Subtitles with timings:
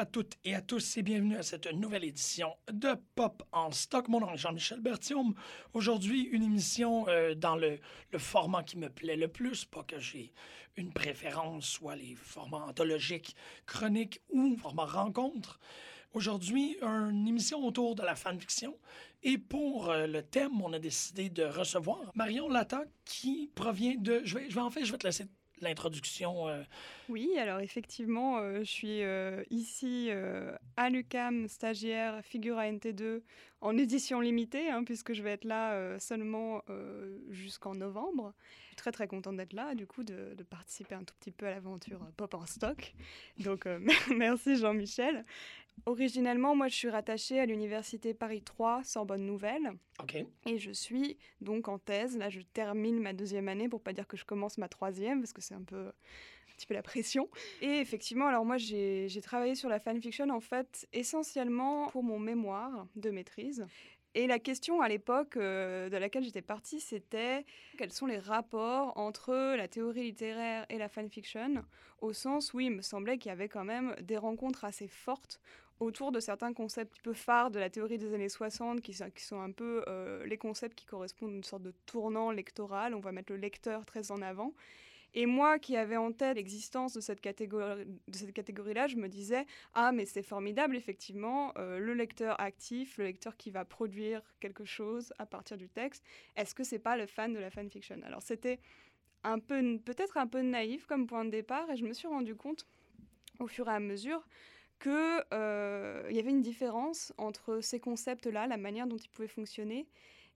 [0.00, 4.08] À toutes et à tous et bienvenue à cette nouvelle édition de Pop en stock.
[4.08, 5.34] Mon nom est Jean-Michel Bertium.
[5.74, 7.78] Aujourd'hui, une émission euh, dans le,
[8.16, 9.66] format qui me plaît le plus.
[9.66, 10.32] Pas que j'ai
[10.78, 13.36] une préférence, soit les formats anthologiques,
[13.66, 15.60] chroniques ou formats rencontres.
[16.14, 18.78] Aujourd'hui, une émission autour de la fanfiction.
[19.22, 24.22] Et pour euh, le thème, on a décidé de recevoir Marion Lata qui provient de...
[24.24, 25.26] Je vais, je vais en fait, je vais te laisser
[25.60, 26.48] l'introduction.
[26.48, 26.62] Euh.
[27.08, 30.10] Oui, alors effectivement, euh, je suis euh, ici
[30.76, 33.22] à l'UCAM, stagiaire Figura NT2
[33.60, 36.62] en édition limitée, hein, puisque je vais être là seulement
[37.28, 38.32] jusqu'en novembre.
[38.76, 41.50] Très très contente d'être là, du coup, de, de, participer un tout petit peu à
[41.50, 42.94] l'aventure Pop en stock.
[43.38, 43.66] Donc
[44.16, 45.26] merci Jean-Michel.
[45.86, 49.72] Originellement, moi, je suis rattachée à l'université Paris 3, Sorbonne Nouvelle.
[50.02, 50.16] OK.
[50.46, 52.16] Et je suis donc en thèse.
[52.16, 55.32] Là, je termine ma deuxième année pour pas dire que je commence ma troisième, parce
[55.32, 57.28] que c'est un peu, un petit peu la pression.
[57.62, 62.86] Et effectivement, alors moi, j'ai travaillé sur la fanfiction, en fait, essentiellement pour mon mémoire
[62.96, 63.66] de maîtrise.
[64.14, 67.44] Et la question à l'époque euh, de laquelle j'étais partie, c'était
[67.78, 71.64] quels sont les rapports entre la théorie littéraire et la fanfiction,
[72.00, 75.40] au sens où il me semblait qu'il y avait quand même des rencontres assez fortes
[75.80, 79.24] autour de certains concepts un peu phares de la théorie des années 60, qui, qui
[79.24, 82.94] sont un peu euh, les concepts qui correspondent à une sorte de tournant lectoral.
[82.94, 84.52] On va mettre le lecteur très en avant.
[85.12, 87.84] Et moi qui avais en tête l'existence de cette catégorie,
[88.32, 89.44] catégorie-là, je me disais
[89.74, 94.64] ah mais c'est formidable effectivement euh, le lecteur actif, le lecteur qui va produire quelque
[94.64, 96.04] chose à partir du texte.
[96.36, 97.96] Est-ce que c'est pas le fan de la fanfiction?
[98.04, 98.60] Alors c'était
[99.48, 102.66] peu peut-être un peu naïf comme point de départ et je me suis rendu compte
[103.40, 104.24] au fur et à mesure
[104.80, 109.86] qu'il euh, y avait une différence entre ces concepts-là, la manière dont ils pouvaient fonctionner,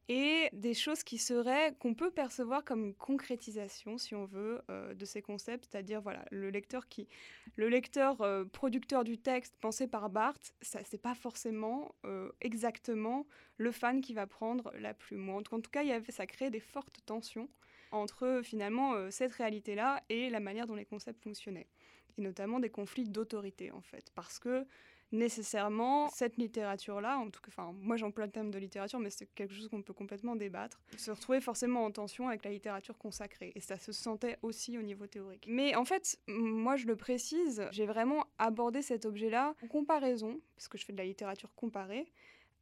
[0.09, 4.93] et des choses qui seraient qu'on peut percevoir comme une concrétisation, si on veut, euh,
[4.93, 7.09] de ces concepts, c'est-à-dire voilà le lecteur qui,
[7.57, 11.95] le lecteur euh, producteur du texte pensé par Barthes, ça c'est pas forcément
[12.43, 13.27] exactement
[13.57, 15.31] le fan qui va prendre la plume.
[15.31, 17.49] En tout cas, ça crée des fortes tensions
[17.91, 21.69] entre finalement cette réalité-là et la manière dont les concepts fonctionnaient
[22.19, 24.67] et notamment des conflits d'autorité en fait, parce que
[25.13, 29.27] nécessairement cette littérature-là, en tout cas, enfin moi j'emploie le terme de littérature, mais c'est
[29.35, 33.53] quelque chose qu'on peut complètement débattre, se retrouvait forcément en tension avec la littérature consacrée,
[33.55, 35.47] et ça se sentait aussi au niveau théorique.
[35.49, 40.69] Mais en fait, moi je le précise, j'ai vraiment abordé cet objet-là en comparaison, parce
[40.69, 42.07] que je fais de la littérature comparée,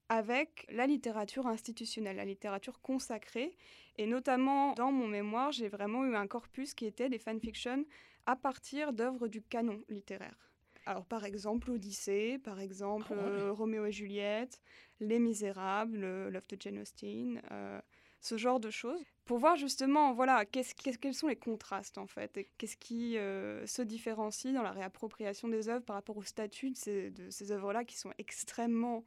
[0.09, 3.57] avec la littérature institutionnelle, la littérature consacrée.
[3.97, 7.87] Et notamment dans mon mémoire, j'ai vraiment eu un corpus qui était des fanfictions
[8.27, 10.53] à partir d'œuvres du canon littéraire.
[10.87, 14.61] Alors par exemple l'Odyssée, par exemple ah euh, Roméo et Juliette,
[15.01, 17.81] Les Misérables, Love de Jane Austen, euh,
[18.21, 22.77] ce genre de choses, pour voir justement voilà quels sont les contrastes en fait, qu'est-ce
[22.77, 27.11] qui euh, se différencie dans la réappropriation des œuvres par rapport au statut de ces,
[27.11, 29.05] de ces œuvres-là qui sont extrêmement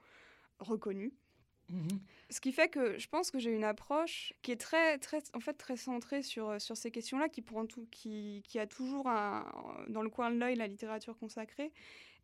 [0.59, 1.13] reconnues.
[1.69, 1.99] Mhm.
[2.29, 5.39] Ce qui fait que je pense que j'ai une approche qui est très, très, en
[5.39, 9.07] fait, très centrée sur, euh, sur ces questions-là, qui, prend tout, qui, qui a toujours
[9.07, 9.45] un,
[9.87, 11.71] dans le coin de l'œil la littérature consacrée.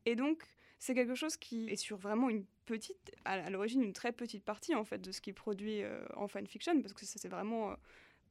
[0.05, 0.43] Et donc,
[0.79, 4.73] c'est quelque chose qui est sur vraiment une petite, à l'origine, une très petite partie
[4.73, 7.75] en fait de ce qui est produit euh, en fanfiction, parce que c'est vraiment euh,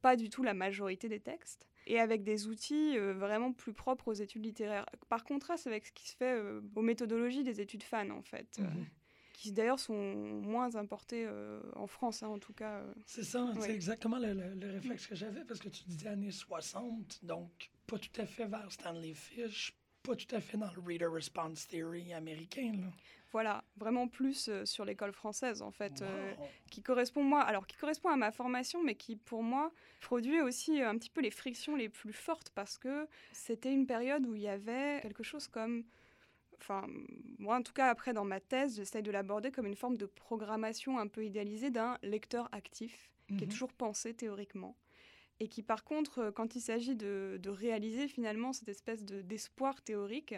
[0.03, 4.15] pas du tout la majorité des textes, et avec des outils vraiment plus propres aux
[4.15, 4.87] études littéraires.
[5.09, 6.41] Par contraste avec ce qui se fait
[6.75, 8.59] aux méthodologies des études fans, en fait.
[8.59, 8.87] Mhm
[9.41, 12.81] qui d'ailleurs sont moins importés euh, en France, hein, en tout cas.
[12.81, 12.93] Euh.
[13.07, 17.71] C'est ça, c'est exactement le, réflexe que j'avais, parce que tu disais années 60, donc
[17.87, 21.67] pas tout à fait vers Stanley Fish, pas tout à fait dans le Reader Response
[21.69, 22.75] Theory américain.
[22.83, 22.89] Là.
[23.33, 26.05] Voilà, vraiment plus euh, sur l'école française, en fait,
[26.71, 29.73] qui correspond, moi, alors qui correspond à ma formation, mais qui, pour moi,
[30.03, 34.27] produit aussi un petit peu les frictions les plus fortes, parce que c'était une période
[34.27, 35.85] où il y avait quelque chose comme
[36.61, 36.87] enfin,
[37.39, 40.07] moi en tout cas, après dans ma thèse, j'essaye de l'aborder comme une forme de
[40.07, 43.53] programmation un peu idéalisée d'un lecteur actif, qui est mhm.
[43.53, 44.77] toujours pensé théoriquement.
[45.41, 50.35] Et qui, par contre, euh, quand il s'agit de, réaliser finalement cette espèce d'espoir théorique,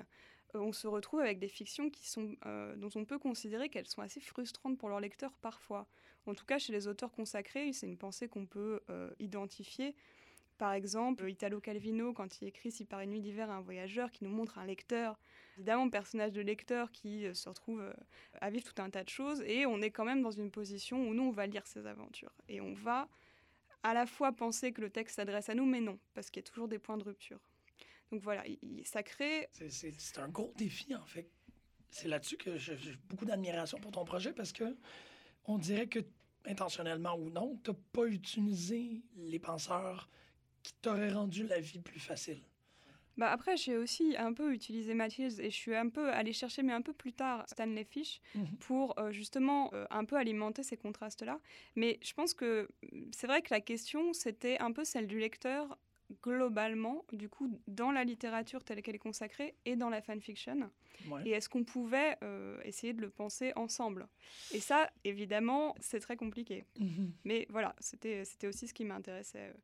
[0.55, 3.89] euh, on se retrouve avec des fictions qui sont, euh, dont on peut considérer qu'elles
[3.89, 5.89] sont assez frustrantes pour leur lecteur parfois.
[6.27, 8.81] En tout cas, chez les auteurs consacrés, c'est une pensée qu'on peut
[9.19, 9.97] identifier
[10.59, 14.25] Par exemple, Italo Calvino, quand il écrit Si par une nuit d'hiver un voyageur, qui
[14.25, 15.19] nous montre un lecteur,
[15.57, 17.93] évidemment, personnage de lecteur qui euh, se retrouve euh,
[18.41, 21.09] à vivre tout un tas de choses, et on est quand même dans une position
[21.09, 22.33] où nous, on va lire ses aventures.
[22.49, 23.09] Et on va
[23.83, 26.47] à la fois penser que le texte s'adresse à nous, mais non, parce qu'il y
[26.47, 27.41] a toujours des points de rupture.
[28.11, 28.45] Donc voilà,
[28.85, 29.49] ça crée...
[29.53, 31.29] C'est un gros défi, en fait.
[31.91, 32.77] C'est là-dessus que j'ai
[33.09, 34.77] beaucoup d'admiration pour ton projet, parce que
[35.47, 35.99] on dirait que,
[36.45, 40.09] intentionnellement ou non, tu n'as pas utilisé les penseurs
[40.63, 42.41] qui t'auraient rendu la vie plus facile.
[43.19, 46.63] Bah après, j'ai aussi un peu utilisé Mathilde et je suis un peu allée chercher,
[46.63, 48.57] mais un peu plus tard, Stanley Fish mhm.
[48.61, 51.39] pour euh, justement euh, un peu alimenter ces contrastes-là.
[51.77, 52.69] Mais je pense que
[53.13, 55.77] c'est vrai que la question, c'était un peu celle du lecteur
[56.23, 60.71] globalement, du coup, dans la littérature telle qu'elle est consacrée et dans la fanfiction.
[61.25, 64.07] Et est-ce qu'on pouvait euh, essayer de le penser ensemble?
[64.53, 66.65] Et ça, évidemment, c'est très compliqué.
[66.79, 67.13] Mhm.
[67.25, 69.55] Mais voilà, c'était aussi ce qui m'intéressait.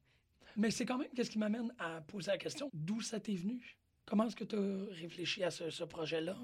[0.59, 3.79] Mais c'est quand même qu'est-ce qui m'amène à poser la question d'où ça t'est venu?
[4.05, 6.37] Comment est-ce que tu as réfléchi à ce, projet-là?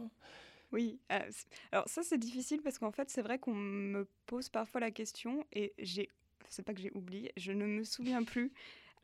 [0.71, 1.31] Oui, euh,
[1.73, 5.45] alors ça c'est difficile parce qu'en fait c'est vrai qu'on me pose parfois la question
[5.53, 6.09] et j'ai,
[6.49, 8.53] c'est pas que j'ai oublié, je ne me souviens plus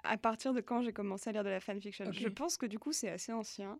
[0.04, 2.10] à partir de quand j'ai commencé à lire de la fanfiction.
[2.12, 3.78] Je pense que du coup c'est assez ancien.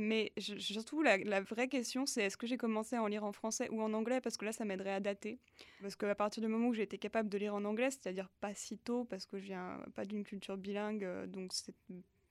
[0.00, 3.68] Mais surtout, la, vraie question, c'est est-ce que j'ai commencé à en lire en français
[3.70, 4.22] ou en anglais?
[4.22, 5.38] Parce que là, ça m'aiderait à dater.
[5.82, 8.54] Parce qu'à partir du moment où j'ai été capable de lire en anglais, c'est-à-dire pas
[8.54, 11.74] si tôt, parce que je viens pas d'une culture bilingue, euh, donc c'est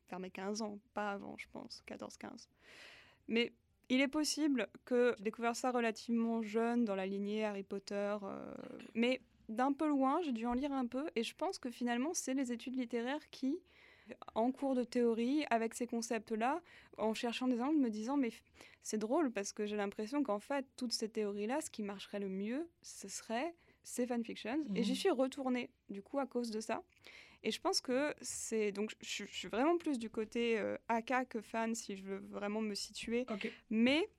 [0.10, 2.48] vers mes 15 ans, pas avant, je pense, 14-15.
[3.28, 3.54] Mais
[3.90, 8.18] il est possible que j'ai découvert ça relativement jeune, dans la lignée Harry Potter.
[8.24, 8.56] Euh,
[8.96, 12.16] mais d'un peu loin, j'ai dû en lire un peu, et je pense que finalement,
[12.16, 13.60] c'est les études littéraires qui
[14.36, 16.62] en cours de théorie avec ces concepts-là,
[16.98, 18.32] en cherchant des angles, me disant mais
[18.84, 22.30] c'est drôle parce que j'ai l'impression qu'en fait toutes ces théories-là, ce qui marcherait le
[22.30, 23.54] mieux, ce serait
[23.84, 24.64] ces fanfictions.
[24.76, 24.96] Et j'y mmh.
[24.96, 26.84] suis retournée du coup à cause de ça.
[27.44, 31.42] Et je pense que c'est donc je, suis vraiment plus du côté euh, AK que
[31.42, 33.26] fan si je veux vraiment me situer.
[33.70, 34.10] Mais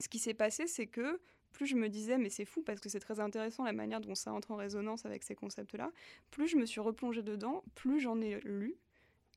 [0.00, 1.20] ce qui s'est passé, c'est que
[1.52, 4.14] plus je me disais, mais c'est fou parce que c'est très intéressant la manière dont
[4.14, 5.90] ça entre en résonance avec ces concepts-là,
[6.30, 8.76] plus je me suis replongée dedans, plus j'en ai lu,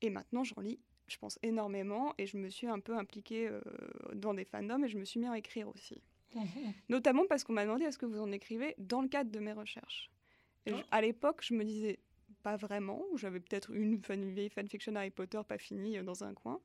[0.04, 2.14] et maintenant, j'en lis, je pense, énormément.
[2.18, 3.60] Et je me suis un peu impliquée euh,
[4.12, 6.02] dans des fandoms et je me suis mis à écrire aussi.
[6.90, 9.54] Notamment parce qu'on m'a demandé est-ce que vous en écrivez dans le cadre de mes
[9.54, 10.10] recherches.
[10.66, 10.84] Et ah.
[10.90, 12.00] à l'époque, je me disais
[12.42, 13.02] pas vraiment.
[13.14, 16.60] J'avais peut-être une, fan, vieille fanfiction Harry Potter pas finie euh, dans un coin.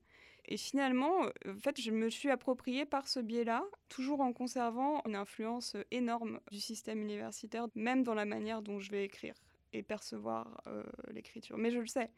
[0.49, 5.01] Et finalement, euh, en fait, je me suis appropriée par ce biais-là, toujours en conservant
[5.05, 9.35] une influence énorme du système universitaire, même dans la manière dont je vais écrire
[9.71, 10.63] et percevoir
[11.11, 11.55] l'écriture.
[11.55, 12.09] Mais je le sais,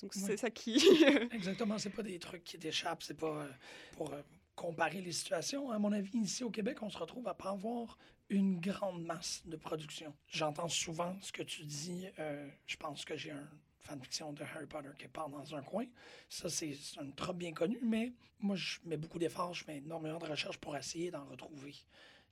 [0.00, 0.74] donc c'est ça qui.
[1.32, 3.48] Exactement, c'est pas des trucs qui t'échappent, c'est pas euh,
[3.96, 4.22] pour euh,
[4.54, 5.70] comparer les situations.
[5.70, 7.98] À mon avis, ici au Québec, on se retrouve à pas avoir
[8.28, 10.14] une grande masse de production.
[10.28, 12.06] J'entends souvent ce que tu dis.
[12.18, 13.48] Euh, je pense que j'ai un
[13.80, 15.84] fanfiction de Harry Potter qui part dans un coin.
[16.28, 20.18] Ça, c'est un trop bien connu, mais moi, je mets beaucoup d'efforts, je mets énormément
[20.18, 21.74] de recherches pour essayer d'en retrouver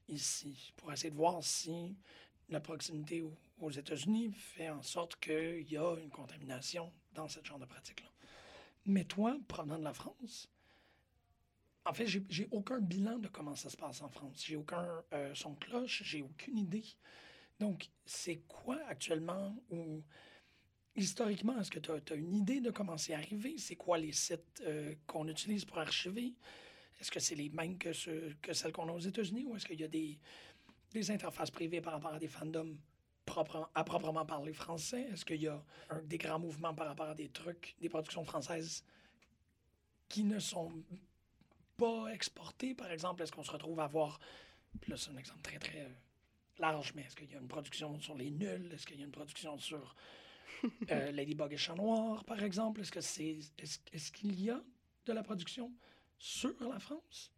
[0.08, 1.96] ici, pour essayer de voir si
[2.48, 3.22] la proximité
[3.60, 8.08] aux États-Unis fait en sorte qu'il y a une contamination dans ce genre de pratique-là.
[8.86, 10.48] Mais toi, provenant de la France,
[11.84, 14.44] en fait, j'ai aucun bilan de comment ça se passe en France.
[14.46, 16.84] J'ai aucun euh, son cloche, j'ai aucune idée.
[17.58, 20.02] Donc, c'est quoi actuellement ou
[20.94, 23.56] historiquement, est-ce que tu as, une idée de comment c'est arrivé?
[23.58, 26.35] C'est quoi les sites euh, qu'on utilise pour archiver?
[27.00, 29.85] Est-ce que c'est les mêmes que, celles qu'on a aux États-Unis ou est-ce qu'il y
[29.85, 32.76] a des interfaces privées par rapport à des fandoms?
[33.38, 35.08] À proprement parler français?
[35.12, 38.25] Est-ce qu'il y a un, des grands mouvements par rapport à des trucs, des productions
[38.25, 38.84] françaises
[40.08, 40.72] qui ne sont
[41.76, 43.22] pas exportées, par exemple?
[43.22, 44.20] Est-ce qu'on se retrouve à avoir,
[44.88, 45.88] là c'est un exemple très très euh,
[46.58, 48.70] large, mais est-ce qu'il y a une production sur les nuls?
[48.72, 49.94] Est-ce qu'il y a une production sur
[50.90, 52.80] euh, Ladybug et Chat Noir, par exemple?
[52.80, 54.62] Est-ce que c'est est-ce qu'il y a
[55.06, 55.72] de la production
[56.18, 57.32] sur la France?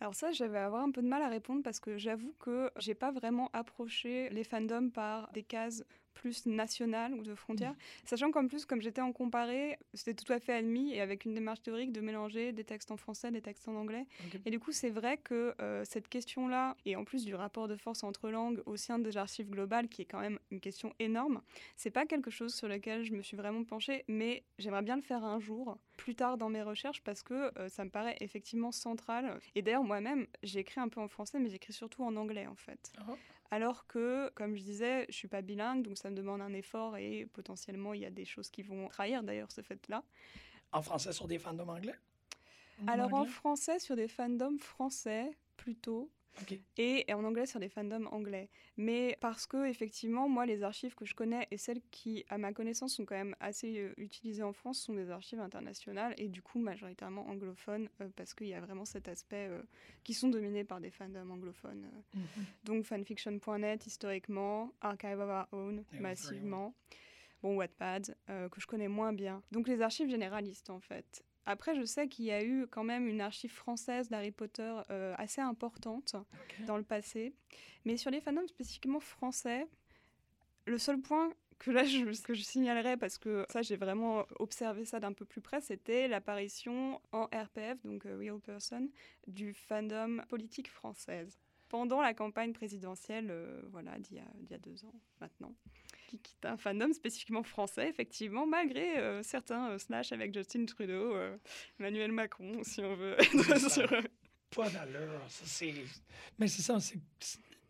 [0.00, 2.94] Alors ça, j'avais avoir un peu de mal à répondre parce que j'avoue que j'ai
[2.94, 7.72] pas vraiment approché les fandoms par des cases plus nationale ou de frontières.
[7.72, 8.06] Mmh.
[8.06, 11.34] Sachant qu'en plus, comme j'étais en comparé, c'était tout à fait admis et avec une
[11.34, 14.06] démarche théorique de mélanger des textes en français, des textes en anglais.
[14.44, 17.76] Et du coup, c'est vrai que euh, cette question-là, et en plus du rapport de
[17.76, 21.42] force entre langues au sein des archives globales, qui est quand même une question énorme,
[21.76, 25.02] c'est pas quelque chose sur lequel je me suis vraiment penchée, mais j'aimerais bien le
[25.02, 28.72] faire un jour, plus tard dans mes recherches, parce que euh, ça me paraît effectivement
[28.72, 29.38] central.
[29.54, 32.56] Et d'ailleurs, moi-même, j'ai écrit un peu en français, mais j'écris surtout en anglais, en
[32.56, 32.92] fait.
[33.08, 33.16] Oh.
[33.54, 36.96] Alors que, comme je disais, je suis pas bilingue, donc ça me demande un effort
[36.96, 40.02] et potentiellement il y a des choses qui vont trahir d'ailleurs ce fait-là.
[40.72, 41.94] En français sur des fandoms anglais?
[42.88, 46.10] Alors en français sur des fandoms français plutôt.
[46.76, 48.48] Et, en anglais sur des fandoms anglais.
[48.76, 52.52] Mais parce que, effectivement, moi, les archives que je connais et celles qui, à ma
[52.52, 56.42] connaissance, sont quand même assez euh, utilisées en France sont des archives internationales et du
[56.42, 59.62] coup majoritairement anglophones euh, parce qu'il y a vraiment cet aspect euh,
[60.02, 61.88] qui sont dominés par des fandoms anglophones.
[62.14, 62.24] Mhm.
[62.64, 66.74] Donc fanfiction.net historiquement, Archive of Our Own massivement.
[67.42, 69.42] Bon, Wattpad, que je connais moins bien.
[69.52, 71.22] Donc les archives généralistes en fait.
[71.46, 75.14] Après, je sais qu'il y a eu quand même une archive française d'Harry Potter euh,
[75.18, 76.16] assez importante
[76.66, 77.34] dans le passé.
[77.84, 79.66] Mais sur les fandoms spécifiquement français,
[80.66, 84.84] le seul point que là je, que je signalerais, parce que ça j'ai vraiment observé
[84.84, 88.88] ça d'un peu plus près, c'était l'apparition en RPF, donc euh, Real Person,
[89.26, 94.84] du fandom politique française pendant la campagne présidentielle, euh, voilà, d'il y, y, a deux
[94.84, 95.54] ans maintenant
[96.06, 101.14] qui, est un fandom spécifiquement français, effectivement, malgré euh, certains euh, slash avec Justin Trudeau,
[101.14, 101.36] euh,
[101.78, 103.16] Emmanuel Macron, si on veut.
[103.68, 103.88] sur,
[104.50, 105.20] Pas d'allure.
[106.38, 106.98] Mais c'est ça, c'est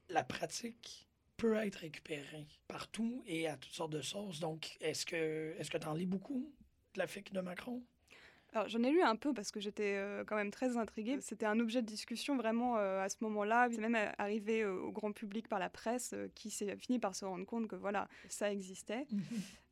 [0.09, 4.41] la pratique peut être récupérée partout et à toutes sortes de sources.
[4.41, 6.53] Donc, est-ce que est-ce que tu en lis beaucoup
[6.95, 7.83] de la FIC de Macron?
[8.55, 11.19] Alors j'en ai lu un peu parce que j'étais euh, quand même très intriguée.
[11.21, 13.69] C'était un objet de discussion vraiment euh, à ce moment-là.
[13.73, 17.25] C'est même arrivé euh, au grand public par la presse qui s'est fini par se
[17.25, 19.07] rendre compte que voilà, ça existait.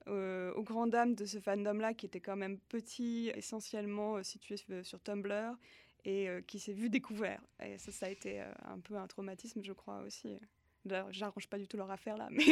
[0.08, 5.56] Aux grandes dames de ce fandom-là qui était quand même petit, essentiellement situé sur Tumblr
[6.04, 7.40] et qui s'est vu découvert.
[7.64, 10.40] Et ça, ça a été un peu un traumatisme, je crois aussi.
[11.10, 12.44] J'arrange pas du tout leur affaire là, mais.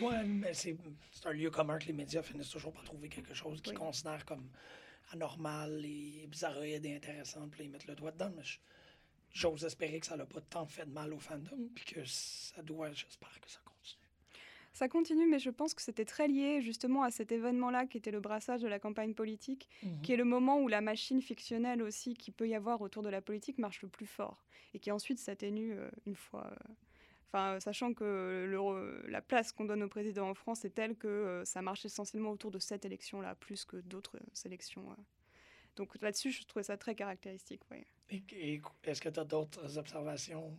[0.00, 0.78] ouais, mais c'est
[1.26, 4.48] un lieu commun que les médias finissent toujours par trouver quelque chose qu'ils considèrent comme
[5.12, 8.30] anormal et bizarroïde et intéressant, puis ils mettent le doigt dedans.
[8.36, 8.42] Mais
[9.30, 12.62] j'ose espérer que ça n'a pas tant fait de mal au fandom, puis que ça
[12.62, 14.08] doit, j'espère que ça continue.
[14.72, 18.10] Ça continue, mais je pense que c'était très lié justement à cet événement-là qui était
[18.10, 20.00] le brassage de la campagne politique, mhm.
[20.02, 23.08] qui est le moment où la machine fictionnelle aussi qui peut y avoir autour de
[23.08, 26.46] la politique marche le plus fort et qui ensuite s'atténue euh, une fois.
[26.46, 26.72] Euh,
[27.30, 28.50] Enfin, sachant que
[29.06, 32.30] la place qu'on donne au président en France est telle que euh, ça marche essentiellement
[32.30, 34.90] autour de cette élection-là, plus que d'autres euh, élections.
[34.90, 34.94] Euh.
[35.76, 37.60] Donc là-dessus, je trouvais ça très caractéristique.
[38.10, 40.56] Et, est-ce que tu as d'autres observations?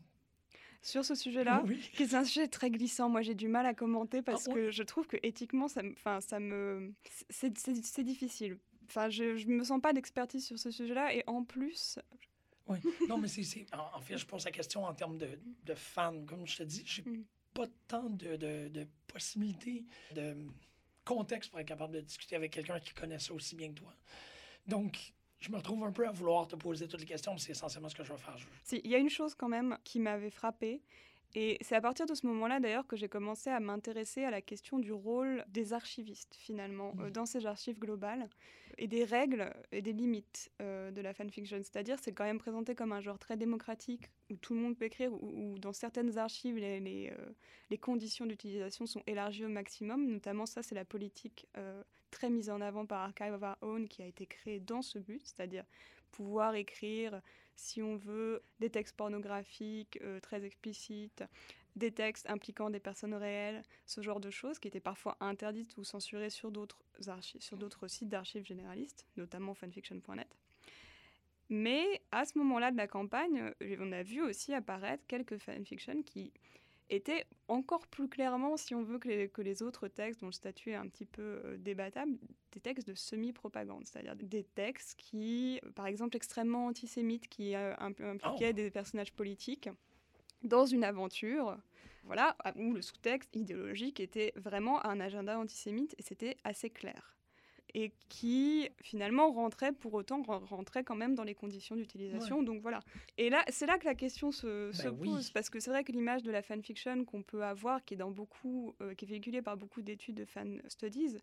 [0.83, 3.09] Sur ce sujet-là, qui est un sujet très glissant.
[3.09, 5.81] Moi, j'ai du mal à commenter parce ah, que je trouve que éthiquement, ça,
[6.21, 6.93] ça me,
[7.29, 8.59] c'est difficile.
[8.85, 11.97] Enfin, je, ne me sens pas d'expertise sur ce sujet-là et en plus,
[12.69, 12.79] oui.
[13.09, 13.65] Non, mais c'est.
[13.73, 16.25] En, fait, je pose la question en termes de, de fans.
[16.25, 17.25] Comme je te dis, j'ai mm.
[17.53, 19.85] pas tant de, de, de, possibilités,
[20.15, 20.37] de
[21.03, 23.93] contexte pour être capable de discuter avec quelqu'un qui connaît ça aussi bien que toi.
[24.67, 27.51] Donc, je me retrouve un peu à vouloir te poser toutes les questions, mais c'est
[27.51, 28.35] essentiellement ce que je vais faire.
[28.71, 30.83] Il y a une chose quand même qui m'avait frappé,
[31.35, 34.41] et c'est à partir de ce moment-là, d'ailleurs, que j'ai commencé à m'intéresser à la
[34.41, 38.29] question du rôle des archivistes, finalement, euh, dans ces archives globales,
[38.79, 41.57] et des règles et des limites euh, de la fanfiction.
[41.57, 44.85] C'est-à-dire, c'est quand même présenté comme un genre très démocratique, où tout le monde peut
[44.85, 47.29] écrire, où, dans certaines archives, les, les, euh,
[47.69, 50.07] les conditions d'utilisation sont élargies au maximum.
[50.07, 51.47] Notamment, ça, c'est la politique
[52.09, 54.97] très mise en avant par Archive of Our Own, qui a été créée dans ce
[54.97, 55.65] but, c'est-à-dire
[56.11, 57.21] pouvoir écrire
[57.59, 61.23] si on veut, des textes pornographiques euh, très explicites,
[61.75, 65.83] des textes impliquant des personnes réelles, ce genre de choses qui étaient parfois interdites ou
[65.83, 66.81] censurées sur d'autres
[67.39, 70.27] sur d'autres sites d'archives généralistes, notamment fanfiction.net.
[71.49, 76.31] Mais à ce moment-là de la campagne, on a vu aussi apparaître quelques fanfictions qui
[76.89, 80.31] étaient encore plus clairement, si on veut, que les, que les autres textes dont le
[80.31, 82.17] statut est un petit peu euh, débattable,
[82.51, 88.49] des textes de semi-propagande, c'est-à-dire des textes qui, par exemple, extrêmement antisémites, qui euh, impliquaient
[88.49, 88.53] oh.
[88.53, 89.69] des personnages politiques
[90.43, 91.57] dans une aventure,
[92.05, 97.18] voilà, où le sous-texte idéologique était vraiment un agenda antisémite et c'était assez clair
[97.73, 102.43] et qui finalement rentrait pour autant rentrait quand même dans les conditions d'utilisation.
[102.43, 102.79] Donc voilà.
[103.17, 105.91] Et là, c'est là que la question se, ben pose parce que c'est vrai que
[105.91, 109.41] l'image de la fanfiction qu'on peut avoir, qui est dans beaucoup, euh, qui est véhiculée
[109.41, 111.17] par beaucoup d'études de fan studies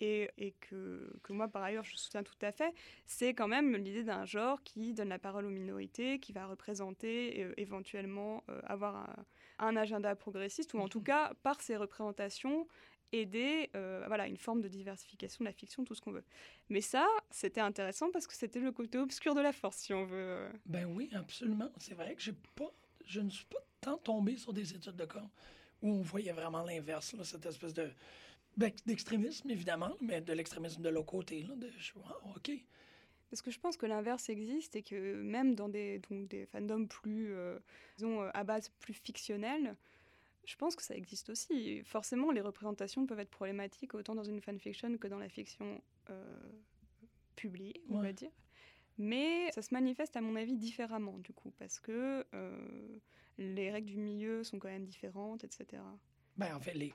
[0.00, 2.72] et, et que, que, moi par ailleurs je soutiens tout à fait,
[3.06, 7.44] c'est quand même l'idée d'un genre qui donne la parole aux minorités, qui va représenter
[7.44, 9.24] euh, éventuellement euh, avoir un,
[9.60, 12.66] un agenda progressiste ou en tout cas par ses représentations
[13.12, 16.24] aider euh, voilà, une forme de diversification de la fiction, tout ce qu'on veut.
[16.68, 20.04] Mais ça, c'était intéressant parce que c'était le côté obscur de la force, si on
[20.04, 20.48] veut.
[20.66, 21.70] Ben oui, absolument.
[21.78, 22.72] C'est vrai que j'ai pas,
[23.06, 25.28] je ne suis pas tant tombé sur des études de cas
[25.82, 27.90] où on voyait vraiment l'inverse, cette espèce de
[28.56, 31.42] ben, d'extrémisme, évidemment, mais de l'extrémisme de l'autre côté.
[31.42, 31.70] Là, de,
[32.36, 32.50] OK.
[33.30, 36.86] Parce que je pense que l'inverse existe et que même dans des, donc, des fandoms
[36.86, 37.58] plus, euh,
[37.96, 39.76] disons, à base plus fictionnelle,
[40.44, 41.82] je pense que ça existe aussi.
[41.84, 45.80] Forcément, les représentations peuvent être problématiques autant dans une fanfiction que dans la fiction
[46.10, 46.52] euh,
[47.36, 48.30] publiée, on va dire.
[48.98, 52.26] Mais ça se manifeste, à mon avis, différemment, du coup, parce que
[53.38, 55.82] les règles du milieu sont quand même différentes, etc.
[56.36, 56.92] Ben, en fait, les...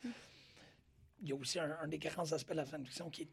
[1.21, 3.29] Il y a aussi un, des grands aspects de la fanfiction qui est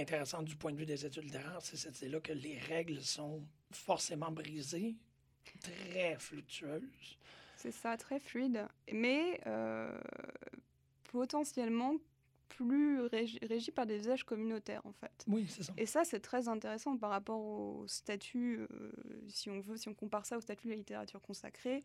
[0.00, 3.42] intéressant du point de vue des études littéraires, c'est cette là que les règles sont
[3.70, 4.96] forcément brisées,
[5.62, 7.18] très fluctueuses.
[7.60, 9.98] C'est ça, très fluide, mais euh,
[11.04, 11.96] potentiellement
[12.48, 15.24] plus régi, par des usages communautaires en fait.
[15.28, 15.72] Oui, c'est ça.
[15.76, 18.92] Et ça, c'est très intéressant par rapport au statut, euh,
[19.28, 21.84] si on veut, si on compare ça au statut de la littérature consacrée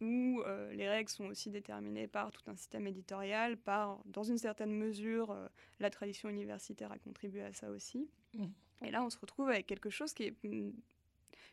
[0.00, 4.38] où euh, les règles sont aussi déterminées par tout un système éditorial, par, dans une
[4.38, 5.48] certaine mesure, euh,
[5.80, 8.08] la tradition universitaire a contribué à ça aussi.
[8.34, 8.44] Mmh.
[8.84, 10.34] Et là, on se retrouve avec quelque chose qui est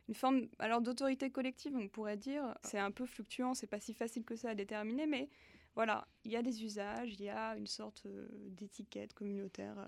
[0.08, 2.56] une, forme alors d'autorité collective, on pourrait dire.
[2.64, 5.30] C'est un peu fluctuant, c'est pas si facile que ça à déterminer, mais
[5.76, 9.88] voilà, il y a des usages, il y a une sorte euh, d'étiquette communautaire.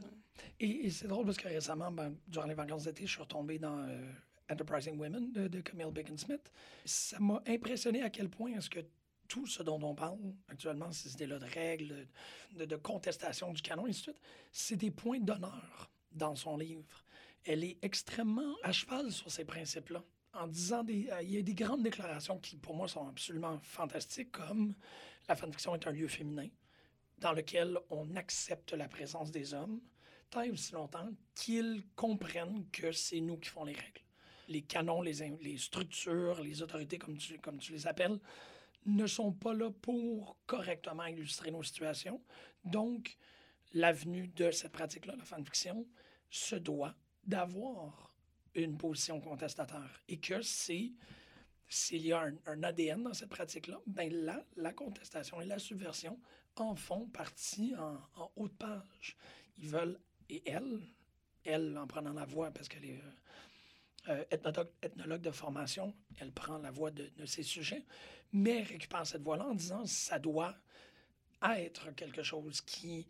[0.59, 3.87] Et, c'est drôle parce que récemment, ben, durant les vacances d'été, je suis retombé dans
[4.49, 6.51] Enterprising Women de, Camille Bacon-Smith.
[6.85, 8.79] Ça m'a impressionné à quel point est-ce que
[9.27, 12.07] tout ce dont on parle actuellement, ces idées-là de règles,
[12.53, 14.15] de, contestation du canon, et ainsi de
[14.51, 17.03] c'est des points d'honneur dans son livre.
[17.45, 21.41] Elle est extrêmement à cheval sur ces principes-là, en disant des, euh, il y a
[21.41, 24.75] des grandes déclarations qui, pour moi, sont absolument fantastiques, comme
[25.27, 26.49] la fanfiction est un lieu féminin
[27.19, 29.79] dans lequel on accepte la présence des hommes,
[30.29, 34.05] tant et aussi longtemps qu'ils comprennent que c'est nous qui font les règles
[34.47, 38.19] les canons, les, les structures, les autorités, comme tu, comme tu les appelles,
[38.85, 42.21] ne sont pas là pour correctement illustrer nos situations.
[42.63, 43.17] Donc,
[43.73, 45.87] l'avenue de cette pratique-là, la fanfiction,
[46.29, 46.95] se doit
[47.25, 48.13] d'avoir
[48.53, 49.89] une position contestateur.
[50.07, 50.91] Et que c'est,
[51.67, 56.19] s'il y a un, ADN dans cette pratique-là, ben là, la contestation et la subversion
[56.55, 59.17] en font partie en, en haut de page.
[59.57, 60.81] Ils veulent, et elle,
[61.43, 63.01] elle, en prenant la voix, parce qu'elle est
[64.09, 67.83] euh, ethnologue, de formation, elle prend la voix de, ces sujets,
[68.31, 70.55] mais récupère cette voix-là en disant ça doit
[71.57, 73.07] être quelque chose qui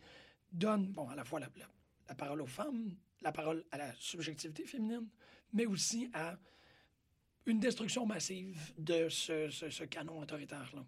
[0.53, 5.07] donne, bon, à la fois la, parole aux femmes, la parole à la subjectivité féminine,
[5.53, 6.37] mais aussi à
[7.45, 10.85] une destruction massive de ce, canon autoritaire-là.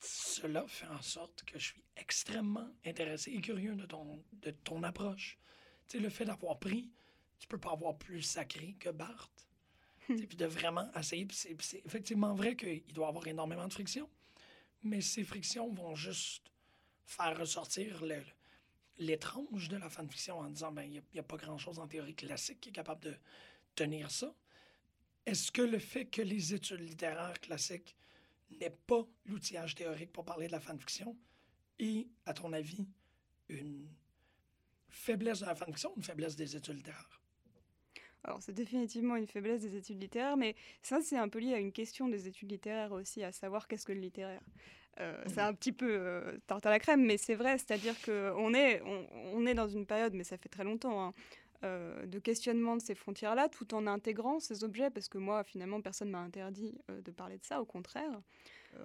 [0.00, 4.82] Cela fait en sorte que je suis extrêmement intéressé et curieux de ton, de ton
[4.82, 5.38] approche.
[5.86, 6.90] Tu sais, le fait d'avoir pris
[7.42, 9.48] tu peux pas avoir plus sacré que Barthes.
[10.08, 10.26] et hmm.
[10.26, 11.26] puis de vraiment essayer.
[11.32, 14.08] C'est effectivement vrai qu'il doit y avoir énormément de friction,
[14.84, 16.52] mais ces frictions vont juste
[17.04, 18.00] faire ressortir
[18.98, 22.60] l'étrange de la fanfiction en disant ben il n'y a, pas grand-chose en théorie classique
[22.60, 23.14] qui est capable de
[23.74, 24.34] tenir ça.
[25.26, 27.96] Est-ce que le fait que les études littéraires classiques
[28.50, 31.16] n'aient pas l'outillage théorique pour parler de la fanfiction
[31.78, 32.86] est, à ton avis,
[33.48, 33.88] une
[34.88, 37.20] faiblesse de la fanfiction ou une faiblesse des études littéraires?
[38.24, 41.58] Alors c'est définitivement une faiblesse des études littéraires, mais ça c'est un peu lié à
[41.58, 44.42] une question des études littéraires aussi, à savoir qu'est-ce que le littéraire?
[45.00, 48.54] Euh, c'est un petit peu euh, tarte à la crème, mais c'est vrai, c'est-à-dire qu'on
[48.54, 48.82] est,
[49.32, 51.14] on, est dans une période, mais ça fait très longtemps, hein,
[51.64, 55.80] euh, de questionnement de ces frontières-là, tout en intégrant ces objets, parce que moi, finalement,
[55.80, 58.20] personne ne m'a interdit de parler de ça, au contraire,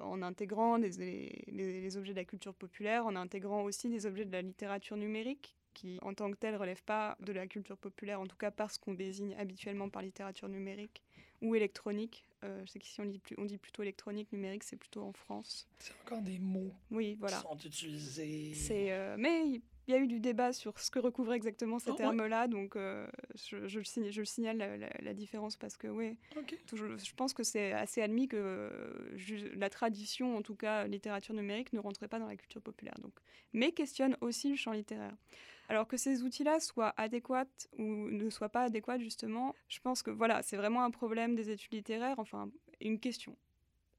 [0.02, 4.42] en intégrant les, objets de la culture populaire, en intégrant aussi des objets de la
[4.42, 8.38] littérature numérique, qui en tant que tel relève pas de la culture populaire, en tout
[8.38, 11.04] cas parce qu'on désigne habituellement par littérature numérique
[11.42, 12.24] ou électronique.
[12.44, 15.68] Euh, je sais qu'ici on dit, on dit plutôt électronique, numérique, c'est plutôt en France.
[15.80, 17.38] C'est encore des mots oui, voilà.
[17.38, 18.54] qui sont utilisés.
[18.54, 19.44] C'est, euh, mais
[19.88, 22.76] il y a eu du débat sur ce que recouvrait exactement ces ah termes-là, donc
[22.76, 26.18] euh, je, je, le signale, je, le signale, la, différence parce que oui,
[26.74, 28.70] je pense que c'est assez admis que
[29.56, 32.96] la tradition, en tout cas littérature numérique, ne rentrait pas dans la culture populaire.
[33.02, 33.14] Donc,
[33.54, 35.16] mais questionne aussi le champ littéraire.
[35.70, 37.46] Alors que ces outils-là soient adéquats
[37.78, 41.50] ou ne soient pas adéquats, justement, je pense que voilà, c'est vraiment un problème des
[41.50, 42.50] études littéraires, enfin,
[42.80, 43.38] une question.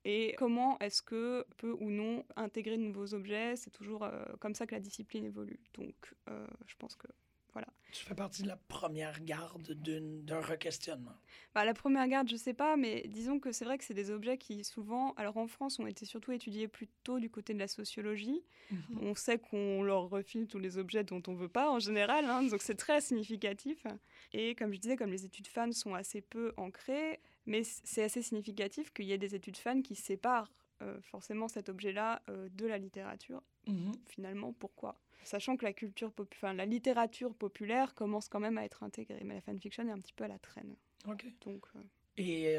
[0.04, 3.56] Et comment est-ce que peut ou non intégrer de nouveaux objets?
[3.56, 5.60] C'est toujours euh, comme ça que la discipline évolue.
[5.74, 5.94] Donc,
[6.30, 7.08] euh, je pense que
[7.58, 7.72] voilà.
[7.90, 11.16] Tu fais partie de la première garde d'un re-questionnement.
[11.54, 14.10] Bah, la première garde, je sais pas, mais disons que c'est vrai que c'est des
[14.10, 17.66] objets qui souvent, alors en France, ont été surtout étudiés plutôt du côté de la
[17.66, 18.44] sociologie.
[18.70, 18.98] Mhm.
[19.02, 22.42] On sait qu'on leur refile tous les objets dont on veut pas en général, hein,
[22.44, 23.86] donc c'est très significatif.
[24.32, 28.22] Et comme je disais, comme les études fans sont assez peu ancrées, mais c'est assez
[28.22, 32.66] significatif qu'il y ait des études fans qui séparent euh, forcément cet objet-là euh, de
[32.66, 33.42] la littérature.
[33.66, 33.92] Mhm.
[34.06, 35.00] Finalement, pourquoi?
[35.24, 39.34] Sachant que la, culture enfin, la littérature populaire commence quand même à être intégrée, mais
[39.34, 40.76] la fanfiction est un petit peu à la traîne.
[41.06, 41.26] OK.
[41.44, 41.80] Donc, euh,
[42.16, 42.56] Et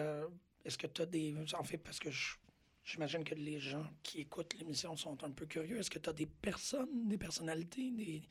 [0.65, 1.35] est-ce que tu as des...
[1.57, 2.09] En fait, parce que
[2.83, 5.77] j'imagine que les gens qui écoutent l'émission sont un peu curieux.
[5.77, 8.23] Est-ce que tu as des personnes, des personnalités, des,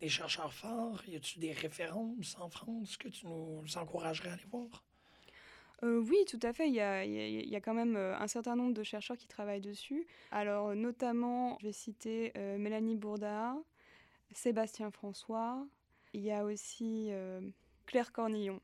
[0.00, 1.02] des chercheurs forts?
[1.08, 4.84] Y a-t-il des références en France que tu nous encouragerais à aller voir?
[5.82, 6.68] Euh, oui, tout à fait.
[6.68, 9.26] Il y a, il y a quand même euh, un certain nombre de chercheurs qui
[9.26, 10.06] travaillent dessus.
[10.30, 13.56] Alors, notamment, je vais citer euh, Mélanie Bourda,
[14.32, 15.66] Sébastien François.
[16.14, 17.10] Il y a aussi
[17.84, 18.60] Claire Cornillon.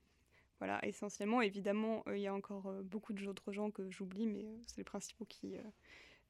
[0.59, 4.85] Voilà, essentiellement, évidemment, il y a encore beaucoup d'autres gens que j'oublie, mais c'est les
[4.85, 5.57] principaux qui,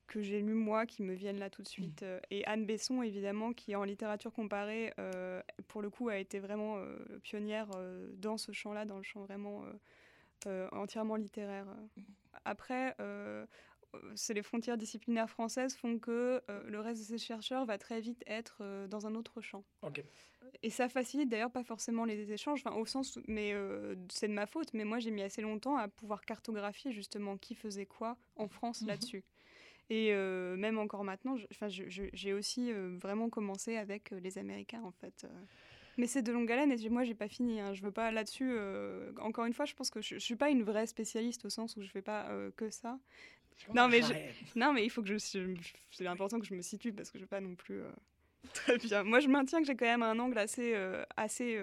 [0.08, 2.02] que j'ai lus moi qui me viennent là tout de suite.
[2.02, 2.20] Mmh.
[2.32, 4.92] Et Anne Besson, évidemment, qui en littérature comparée,
[5.68, 6.82] pour le coup, a été vraiment
[7.22, 7.68] pionnière
[8.16, 9.64] dans ce champ-là, dans le champ vraiment
[10.72, 11.66] entièrement littéraire.
[12.44, 13.46] Après, euh,
[14.14, 18.00] c'est les frontières disciplinaires françaises font que euh, le reste de ces chercheurs va très
[18.00, 19.64] vite être dans un autre champ.
[20.62, 23.54] Et ça facilite d'ailleurs pas forcément les échanges, au sens, mais
[24.10, 27.54] c'est de ma faute, mais moi j'ai mis assez longtemps à pouvoir cartographier justement qui
[27.54, 28.88] faisait quoi en France mhm.
[28.88, 29.24] là-dessus.
[29.90, 31.36] Et même encore maintenant,
[31.88, 35.26] j'ai aussi vraiment commencé avec les Américains en fait.
[35.98, 37.60] Mais c'est de longue haleine et moi j'ai pas fini.
[37.60, 37.74] Hein.
[37.74, 38.50] Je veux pas là-dessus.
[38.56, 41.50] Euh, encore une fois, je pense que je, je, suis pas une vraie spécialiste au
[41.50, 42.98] sens où je fais pas euh, que ça.
[43.74, 44.00] Non mais
[44.56, 45.18] non mais il faut que je,
[45.90, 47.90] c'est important que je me situe parce que je veux pas non plus euh,
[48.54, 49.02] très bien.
[49.04, 50.74] Moi je maintiens que j'ai quand même un angle assez
[51.16, 51.60] assez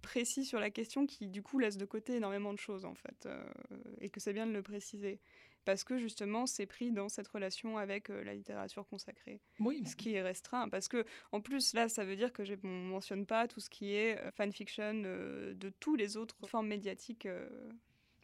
[0.00, 3.28] précis sur la question qui du coup laisse de côté énormément de choses en fait
[4.00, 5.18] et que c'est bien de le préciser
[5.68, 9.38] parce que justement c'est pris dans cette relation avec euh, la littérature consacrée.
[9.60, 9.84] Oui.
[9.84, 10.66] Ce qui est restreint.
[10.70, 13.68] Parce que en plus là ça veut dire que je ne mentionne pas tout ce
[13.68, 17.28] qui est euh, fanfiction euh, de tous les autres formes médiatiques.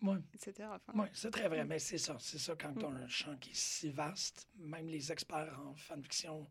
[0.01, 0.17] Oui.
[0.33, 0.71] etc.
[0.95, 2.17] oui, c'est très vrai, mais c'est ça.
[2.19, 5.75] C'est ça quand on a un champ qui est si vaste, même les experts en
[5.75, 6.49] fanfiction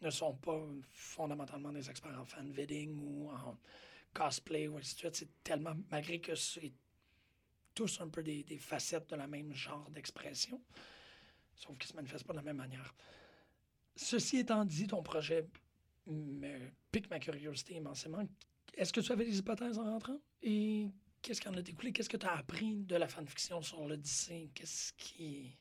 [0.00, 3.58] ne sont pas fondamentalement des experts en fanvidding ou en
[4.14, 5.16] cosplay ou ainsi de suite.
[5.16, 6.72] C'est tellement, malgré que c'est
[7.74, 10.60] tous un peu des, facettes de la même genre d'expression,
[11.54, 12.94] sauf qu'ils ne se manifestent pas de la même manière.
[13.96, 15.46] Ceci étant dit, ton projet
[16.06, 18.26] me pique ma curiosité immensément.
[18.74, 20.20] Est-ce que tu avais des hypothèses en rentrant?
[20.42, 20.88] Et
[21.22, 21.92] qu'est-ce qui en a découlé?
[21.92, 24.50] Qu'est-ce que tu as appris de la fanfiction sur l'Odyssée?
[24.54, 25.56] Qu'est-ce qui...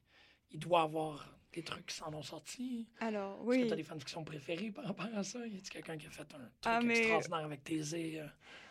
[0.51, 2.87] Il doit avoir des trucs qui s'en ont sortis?
[2.99, 3.57] Alors, oui.
[3.57, 5.45] Est-ce que tu as des fanfictions préférées par rapport à ça?
[5.45, 8.19] Y a quelqu'un qui a fait un truc ah, extraordinaire avec tes...
[8.19, 8.27] Euh...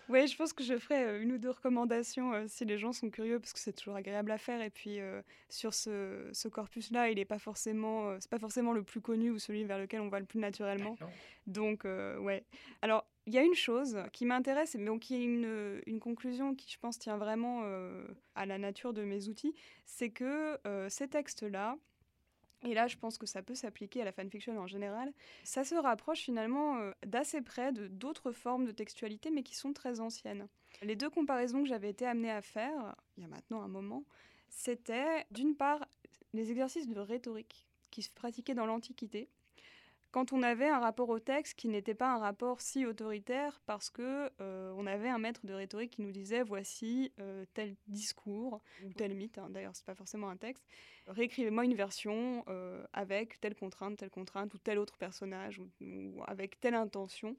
[0.09, 3.11] Oui, je pense que je ferai une ou deux recommandations euh, si les gens sont
[3.11, 4.63] curieux, parce que c'est toujours agréable à faire.
[4.63, 8.83] Et puis, euh, sur ce, ce corpus-là, il n'est pas forcément, c'est pas forcément le
[8.83, 10.97] plus connu ou celui vers lequel on va le plus naturellement.
[11.47, 12.45] Donc, ouais.
[12.83, 16.71] Alors, il y a une chose qui m'intéresse, mais qui est une, une, conclusion qui,
[16.71, 17.63] je pense, tient vraiment
[18.35, 21.77] à la nature de mes outils, c'est que ces textes-là,
[22.65, 25.13] et là, je pense que ça peut s'appliquer à la fanfiction en général.
[25.45, 29.73] Ça se rapproche finalement euh, d'assez près de d'autres formes de textualité, mais qui sont
[29.73, 30.49] très anciennes.
[30.83, 34.05] Les deux comparaisons que j'avais été amenée à faire, il y a maintenant un moment,
[34.49, 35.87] c'était d'une part
[36.33, 39.29] les exercices de rhétorique qui se pratiquaient dans l'Antiquité,
[40.11, 43.91] quand on avait un rapport au texte qui n'était pas un rapport si autoritaire parce
[43.91, 48.63] que euh, on avait un maître de rhétorique qui nous disait voici euh, tel discours
[48.85, 50.65] ou tel mythe, hein, d'ailleurs c'est pas forcément un texte,
[51.07, 56.59] réécrivez-moi une version euh, avec telle contrainte, telle contrainte ou tel autre personnage ou, avec
[56.61, 57.37] telle intention.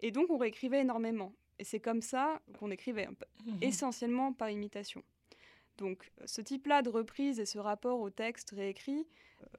[0.00, 1.34] Et donc on réécrivait énormément.
[1.58, 5.02] Et c'est comme ça qu'on écrivait, mmh essentiellement par imitation.
[5.78, 9.06] Donc ce type-là de reprise et ce rapport au texte réécrit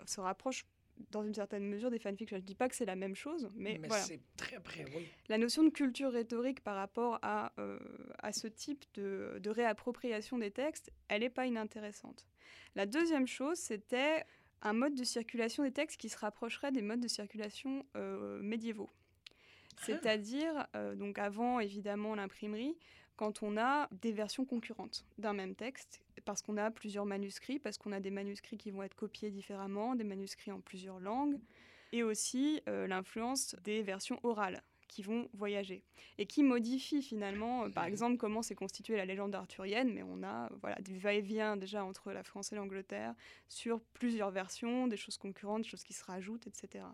[0.06, 0.66] se rapproche
[1.12, 2.38] dans une certaine mesure des fanfictions.
[2.38, 4.04] Je ne dis pas que c'est la même chose, mais, mais voilà.
[4.04, 5.08] c'est très près, oui.
[5.30, 7.80] La notion de culture rhétorique par rapport à, euh,
[8.20, 12.28] à ce type de, de, réappropriation des textes, elle n'est pas inintéressante.
[12.76, 14.26] La deuxième chose, c'était
[14.62, 18.90] un mode de circulation des textes qui se rapprocherait des modes de circulation euh, médiévaux.
[18.90, 19.82] Ah.
[19.86, 22.76] C'est-à-dire, euh, donc avant évidemment l'imprimerie,
[23.16, 27.78] quand on a des versions concurrentes d'un même texte, parce qu'on a plusieurs manuscrits, parce
[27.78, 31.40] qu'on a des manuscrits qui vont être copiés différemment, des manuscrits en plusieurs langues,
[31.92, 35.84] et aussi euh, l'influence des versions orales qui vont voyager
[36.18, 40.24] et qui modifient finalement, euh, par exemple, comment s'est constituée la légende arthurienne, mais on
[40.24, 43.16] a voilà, des va-et-vient déjà entre la France et l'Angleterre
[43.48, 46.86] sur plusieurs versions, des choses concurrentes, des choses qui se rajoutent, etc.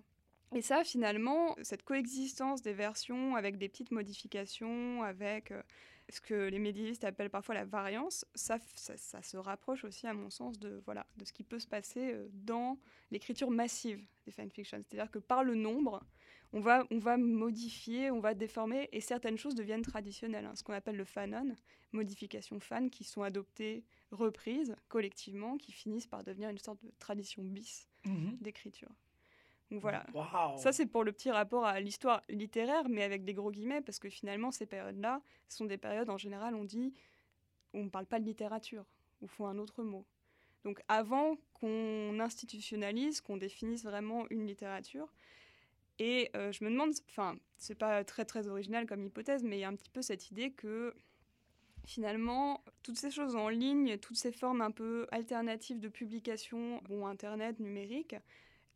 [0.55, 5.61] Et ça, finalement, cette coexistence des versions avec des petites modifications, avec euh,
[6.09, 10.29] ce que les médiévistes appellent parfois la variance, ça, ça, se rapproche aussi, à mon
[10.29, 12.79] sens, de, voilà, de ce qui peut se passer euh, dans
[13.11, 14.79] l'écriture massive des fanfictions.
[14.81, 16.03] C'est-à-dire que par le nombre,
[16.51, 20.45] on va, on va modifier, on va déformer, et certaines choses deviennent traditionnelles.
[20.45, 20.55] Hein.
[20.55, 21.55] ce qu'on appelle le fanon,
[21.91, 27.43] modifications fan, qui sont adoptées, reprises collectivement, qui finissent par devenir une sorte de tradition
[27.43, 28.89] bis mmh d'écriture.
[29.71, 30.05] Donc voilà.
[30.57, 33.99] Ça, c'est pour le petit rapport à l'histoire littéraire, mais avec des gros guillemets, parce
[33.99, 36.93] que finalement, ces périodes-là sont des périodes, en général, on dit,
[37.73, 38.85] on ne parle pas de littérature,
[39.21, 40.05] ou faut un autre mot.
[40.63, 45.13] Donc avant qu'on institutionnalise, qu'on définisse vraiment une littérature,
[45.99, 49.59] Et euh, je me demande, enfin, c'est pas très très original comme hypothèse, mais il
[49.59, 50.95] y a un petit peu cette idée que
[51.85, 57.05] finalement, toutes ces choses en ligne, toutes ces formes un peu alternatives de publication, bon,
[57.05, 58.15] Internet, numérique,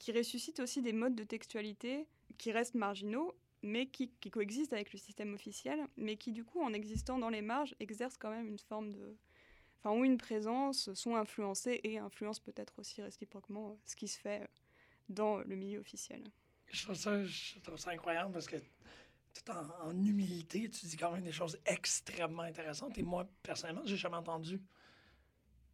[0.03, 2.05] qui ressuscitent aussi des modes de textualité
[2.37, 6.73] qui restent marginaux, mais qui, coexistent avec le système officiel, mais qui du coup, en
[6.73, 9.15] existant dans les marges, exercent quand même une forme de...
[9.79, 14.49] Enfin, ont une présence, sont influencés et influencent peut-être aussi réciproquement ce qui se fait
[15.07, 16.21] dans le milieu officiel.
[16.67, 21.57] Je trouve ça, incroyable parce que tout en, humilité, tu dis quand même des choses
[21.65, 22.97] extrêmement intéressantes.
[22.97, 24.59] Et moi, personnellement, j'ai jamais entendu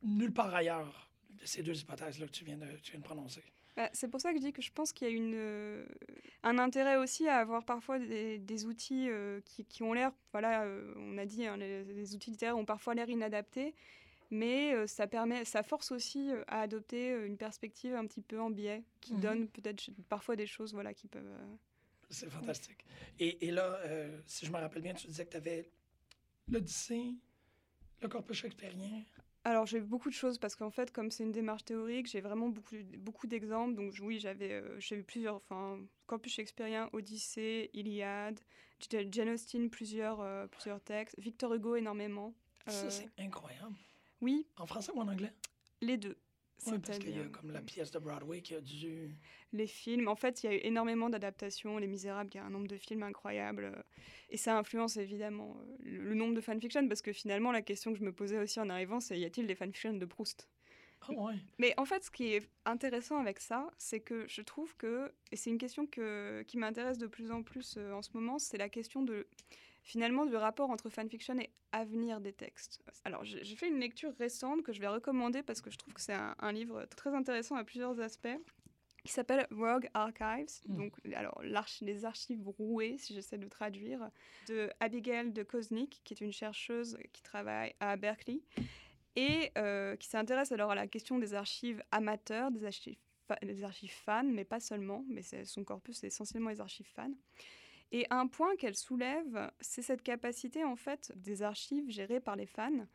[0.04, 1.10] nulle part ailleurs
[1.44, 3.44] ces deux hypothèses-là que tu viens de prononcer.
[3.80, 5.86] Bah, c'est pour ça que je dis que je pense qu'il y a une, euh,
[6.44, 10.66] un intérêt aussi à avoir parfois des, des outils euh, qui, qui, ont l'air, voilà,
[10.66, 13.74] euh, on a dit, hein, les, les, outils littéraires ont parfois l'air inadaptés,
[14.32, 18.84] mais ça, permet, ça force aussi à adopter une perspective un petit peu en biais,
[19.00, 19.22] qui mmh.
[19.22, 21.38] donne peut-être parfois des choses voilà, qui peuvent...
[22.10, 22.84] C'est fantastique.
[23.18, 23.80] Et, et, là,
[24.26, 25.72] si je me rappelle bien, tu disais que tu avais
[26.50, 27.14] l'Odyssée,
[28.02, 29.04] le corpus shakespearien,
[29.44, 32.50] alors j'ai beaucoup de choses parce qu'en fait comme c'est une démarche théorique, j'ai vraiment
[32.50, 33.76] beaucoup, beaucoup d'exemples.
[33.76, 38.40] Donc oui, j'avais euh, eu plusieurs, enfin corpus shakespearien, Odyssée, Iliade,
[38.90, 42.34] Jane Austen, plusieurs, euh, plusieurs textes, Victor Hugo énormément.
[42.68, 43.76] Ça euh, c'est incroyable.
[44.22, 44.46] Oui.
[44.58, 45.34] En français ou en anglais?
[45.82, 46.18] Les deux.
[46.68, 49.16] Oui, parce qu'il y a comme la pièce de Broadway qui a dû...
[49.54, 51.78] Les films, en fait, il y a eu énormément d'adaptations.
[51.78, 53.84] Les Misérables, il y a un nombre de films incroyables.
[54.30, 58.00] Et ça influence évidemment le, le nombre de fanfictions, parce que finalement, la question que
[58.00, 60.50] je me posais aussi en arrivant, c'est y a-t-il des fanfictions de Proust?
[61.08, 61.36] Oh ouais.
[61.58, 65.38] Mais en fait, ce qui est intéressant avec ça, c'est que je trouve que, et
[65.38, 68.58] c'est une question que, qui m'intéresse de plus en plus euh, en ce moment, c'est
[68.58, 69.26] la question de
[69.84, 72.82] finalement du rapport entre fanfiction et avenir des textes.
[73.06, 76.02] Alors j'ai fait une lecture récente que je vais recommander parce que je trouve que
[76.02, 78.38] c'est un, un, livre très intéressant à plusieurs aspects
[79.04, 80.78] qui s'appelle Rogue Archives, mmh.
[80.78, 81.42] donc alors
[81.82, 84.10] les archives rouées, si j'essaie de traduire,
[84.48, 88.42] de Abigail de Koznik, qui est une chercheuse qui travaille à Berkeley
[89.16, 92.98] et euh, qui s'intéresse alors à la question des archives amateurs, des archives,
[93.42, 97.14] des archives fans, mais pas seulement, mais son corpus c'est essentiellement les archives fans.
[97.92, 102.46] Et un point qu'elle soulève, c'est cette capacité en fait des archives gérées par les
[102.46, 102.86] fans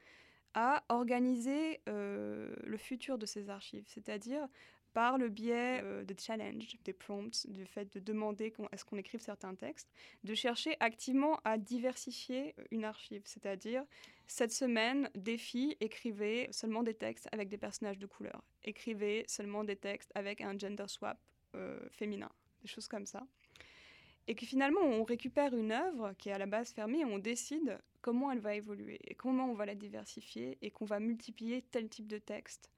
[0.55, 4.47] à organiser euh, le futur de ces archives, c'est-à-dire
[4.93, 8.97] par le biais euh, de challenges, des prompts, du fait de demander à ce qu'on
[8.97, 13.85] écrive certains textes, de chercher activement à diversifier une archive, c'est-à-dire
[14.29, 19.77] cette semaine, défi, écrivez seulement des textes avec des personnages de couleur, écrivez seulement des
[19.77, 21.19] textes avec un gender swap
[21.57, 22.31] euh, féminin,
[22.63, 23.27] des choses comme ça
[24.27, 27.19] et que finalement on récupère une œuvre qui est à la base fermée et on
[27.19, 31.63] décide comment elle va évoluer et comment on va la diversifier et qu'on va multiplier
[31.63, 32.71] tel type de texte.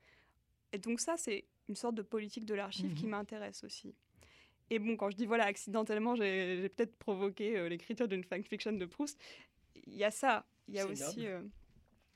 [0.73, 2.95] Et donc ça, c'est une sorte de politique de l'archive mmh.
[2.95, 3.95] qui m'intéresse aussi.
[4.71, 8.85] Et bon, quand je dis voilà, accidentellement, j'ai peut-être provoqué euh, l'écriture d'une fanfiction de
[8.85, 9.21] Proust,
[9.87, 10.47] il y a ça.
[10.69, 11.27] Il y a aussi...
[11.27, 11.41] Euh,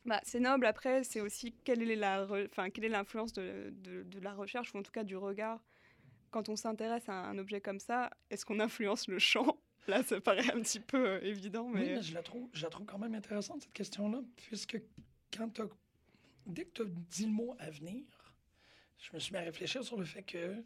[0.05, 0.67] bah, c'est noble.
[0.67, 4.75] Après, c'est aussi quelle est la, enfin, quelle est l'influence de, de, de, la recherche
[4.75, 5.61] ou en tout cas du regard
[6.31, 9.61] quand on s'intéresse à un objet comme ça, est-ce qu'on influence le champ?
[9.89, 11.69] Là, ça paraît un petit peu euh, évident.
[11.69, 11.81] Mais...
[11.81, 14.81] Oui, mais je la, trouve, je la trouve quand même intéressante, cette question-là, puisque
[15.37, 15.61] quand
[16.47, 18.05] dès que tu as dit le mot avenir,
[18.99, 20.63] je me suis mis à réfléchir sur le fait que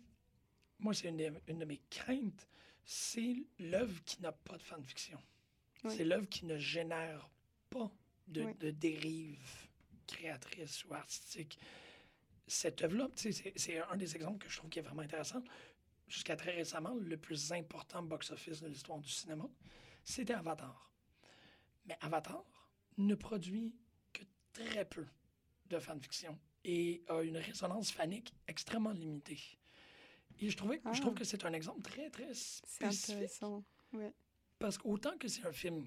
[0.78, 2.48] moi, c'est une, une, de mes craintes,
[2.84, 5.18] c'est l'œuvre qui n'a pas de fanfiction.
[5.84, 5.94] Oui.
[5.96, 7.30] C'est l'œuvre qui ne génère
[7.70, 7.90] pas
[8.26, 8.54] de, oui.
[8.58, 9.68] de dérive
[10.06, 11.58] créatrice ou artistique
[12.46, 15.42] cette œuvre-là, c'est un des exemples que je trouve qui est vraiment intéressant.
[16.06, 19.48] Jusqu'à très récemment, le plus important box-office de l'histoire du cinéma,
[20.04, 20.92] c'était Avatar.
[21.86, 22.44] Mais Avatar
[22.98, 23.74] ne produit
[24.12, 25.06] que très peu
[25.66, 29.40] de fanfiction et a une résonance fanique extrêmement limitée.
[30.40, 30.92] Et je, trouvais, ah.
[30.92, 31.18] je trouve ah.
[31.20, 32.92] que c'est un exemple très, très spécifique.
[32.92, 34.12] C'est intéressant, ouais.
[34.58, 35.86] Parce qu'autant que c'est un film,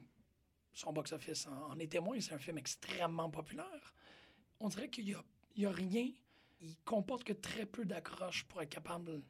[0.74, 3.94] son box-office en, en est témoin, c'est un film extrêmement populaire,
[4.60, 6.12] on dirait qu'il n'y a, a rien
[6.62, 9.22] il comporte que très peu d'accroches pour être capable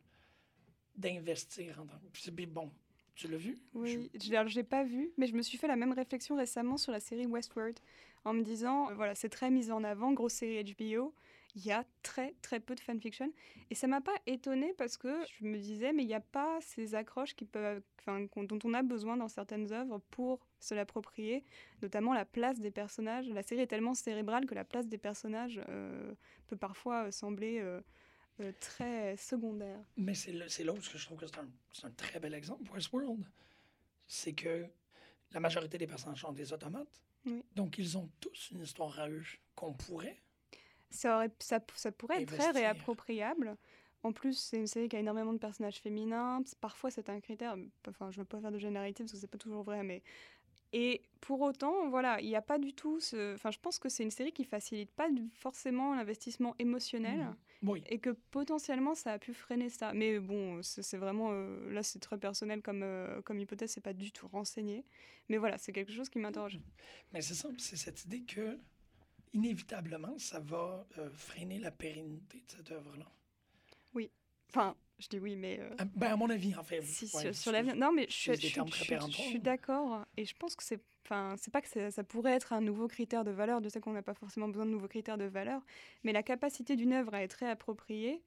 [0.95, 1.83] d'investir.
[2.13, 2.71] C'est bon.
[3.15, 3.57] Tu l'as vu?
[3.73, 6.77] Oui, je ne l'ai pas vu, mais je me suis fait la même réflexion récemment
[6.77, 7.79] sur la série Westworld,
[8.25, 11.15] en me disant, euh, voilà, c'est très mis en avant, grosse série HBO,
[11.57, 13.33] il y a très très peu de fanfiction.
[13.71, 16.59] Et ça m'a pas étonnée parce que je me disais, mais il n'y a pas
[16.61, 21.43] ces accroches qui peuvent, dont on a besoin dans certaines œuvres pour se l'approprier,
[21.81, 23.27] notamment la place des personnages.
[23.29, 26.13] La série est tellement cérébrale que la place des personnages euh,
[26.45, 27.81] peut parfois sembler euh,
[28.41, 29.79] euh, très secondaire.
[29.97, 31.49] Mais c'est là où je trouve que c'est un,
[31.83, 33.25] un, très bel exemple, Westworld.
[34.05, 34.67] C'est que
[35.31, 37.01] la majorité des personnages sont des automates.
[37.25, 37.43] Oui.
[37.55, 39.23] Donc, ils ont tous une histoire à eux
[39.55, 40.21] qu'on pourrait
[40.89, 42.51] ça, aurait, ça, ça pourrait être Investir.
[42.51, 43.57] très réappropriable
[44.03, 46.41] En plus, c'est une série qui a énormément de personnages féminins.
[46.61, 47.55] Parfois, c'est un critère.
[47.87, 50.03] Enfin, je ne veux pas faire de généralité parce que c'est pas toujours vrai, mais
[50.73, 53.33] et pour autant, voilà, il n'y a pas du tout ce.
[53.35, 57.19] Enfin, je pense que c'est une série qui facilite pas forcément l'investissement émotionnel.
[57.19, 57.69] Mmh.
[57.69, 57.83] Oui.
[57.87, 59.93] Et que potentiellement, ça a pu freiner ça.
[59.93, 61.29] Mais bon, c'est vraiment.
[61.31, 64.85] Euh, là, c'est très personnel comme, euh, comme hypothèse, c'est pas du tout renseigné.
[65.29, 66.59] Mais voilà, c'est quelque chose qui m'interroge.
[67.13, 68.59] Mais c'est ça, c'est cette idée que,
[69.33, 73.05] inévitablement, ça va euh, freiner la pérennité de cette œuvre-là.
[73.93, 74.09] Oui.
[74.49, 75.59] Enfin, je dis oui, mais.
[75.59, 76.81] Euh, ah, ben, à mon avis, en fait.
[76.81, 77.75] Si, sur, l'avenir.
[77.75, 80.05] Non, mais je, suis d'accord.
[80.15, 80.81] Et je pense que c'est.
[81.05, 83.63] Enfin, c'est pas que ça pourrait être un nouveau critère de valeur.
[83.63, 85.61] Je sais qu'on n'a pas forcément besoin de nouveaux critères de valeur.
[86.03, 88.21] Mais la capacité d'une œuvre à être réappropriée.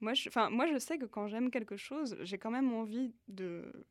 [0.00, 3.14] Moi je, enfin, moi, je sais que quand j'aime quelque chose, j'ai quand même envie
[3.28, 3.86] de.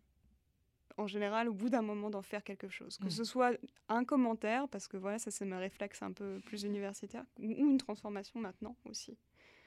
[0.97, 2.97] En général, au bout d'un moment, d'en faire quelque chose.
[2.97, 3.09] Que mmh.
[3.09, 3.57] ce soit
[3.89, 7.77] un commentaire, parce que voilà, ça, c'est mes réflexes un peu plus universitaires, ou une
[7.77, 9.17] transformation maintenant aussi.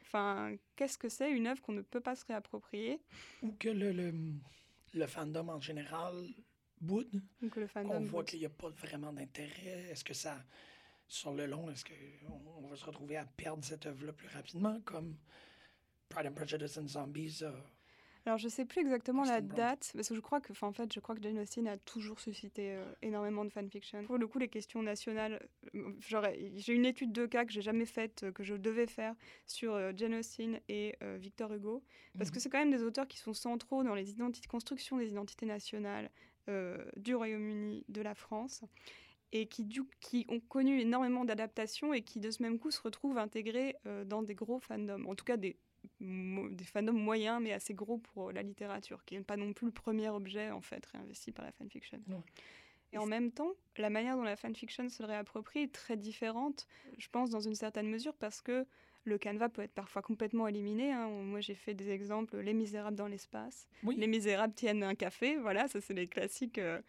[0.03, 3.01] Enfin, qu'est-ce que c'est une œuvre qu'on ne peut pas se réapproprier
[3.43, 4.15] Ou que le, le,
[4.95, 6.15] le fandom en général
[6.81, 7.21] boude.
[7.43, 9.89] Ou que le fandom On voit qu'il n'y a pas vraiment d'intérêt.
[9.91, 10.45] Est-ce que ça,
[11.09, 14.81] sur le long, est-ce qu'on on va se retrouver à perdre cette œuvre-là plus rapidement,
[14.85, 15.17] comme
[16.09, 17.43] Pride and Prejudice and Zombies
[18.27, 20.99] alors je sais plus exactement la date parce que je crois que, en fait, je
[20.99, 24.05] crois que Jane Austen a toujours suscité euh, énormément de fanfiction.
[24.05, 25.93] Pour le coup, les questions nationales, euh,
[26.57, 29.15] j'ai une étude de cas que j'ai jamais faite, euh, que je devais faire
[29.47, 31.85] sur Jane Austen et Victor Hugo,
[32.19, 32.41] parce que mhm.
[32.41, 36.11] c'est quand même des auteurs qui sont centraux dans les identités, construction des identités nationales
[36.97, 38.65] du Royaume-Uni, de la France
[39.33, 42.81] et qui, du, qui ont connu énormément d'adaptations et qui de ce même coup se
[42.81, 45.57] retrouvent intégrés dans des gros fandoms, en tout cas des
[46.01, 49.73] des fandoms moyens mais assez gros pour la littérature, qui n'est pas non plus le
[49.73, 52.01] premier objet en fait réinvesti par la fanfiction.
[52.93, 56.67] Et en même temps, la manière dont la fanfiction se le réapproprie est très différente,
[56.99, 58.65] je pense, dans une certaine mesure, parce que
[59.05, 60.93] le canevas peut être parfois complètement éliminé.
[60.93, 61.09] Hein.
[61.09, 65.69] Moi, j'ai fait des exemples Les Misérables dans l'espace, Les Misérables tiennent un café, voilà,
[65.69, 66.59] ça c'est les classiques.
[66.59, 66.81] Euh,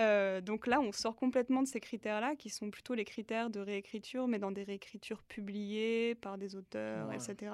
[0.00, 3.60] euh, donc là, on sort complètement de ces critères-là, qui sont plutôt les critères de
[3.60, 7.52] réécriture, mais dans des réécritures publiées par des auteurs, etc.,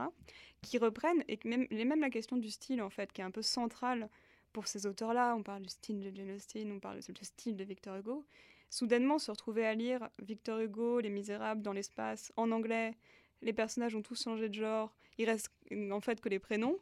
[0.60, 3.42] qui reprennent, et même, même la question du style, en fait, qui est un peu
[3.42, 4.08] centrale
[4.52, 5.34] pour ces auteurs-là.
[5.36, 8.24] On parle du style de Jane Austen, on parle du style de Victor Hugo.
[8.70, 12.94] Soudainement, se retrouver à lire Victor Hugo, Les Misérables dans l'espace, en anglais,
[13.42, 15.50] les personnages ont tous changé de genre, il reste
[15.90, 16.78] en fait que les prénoms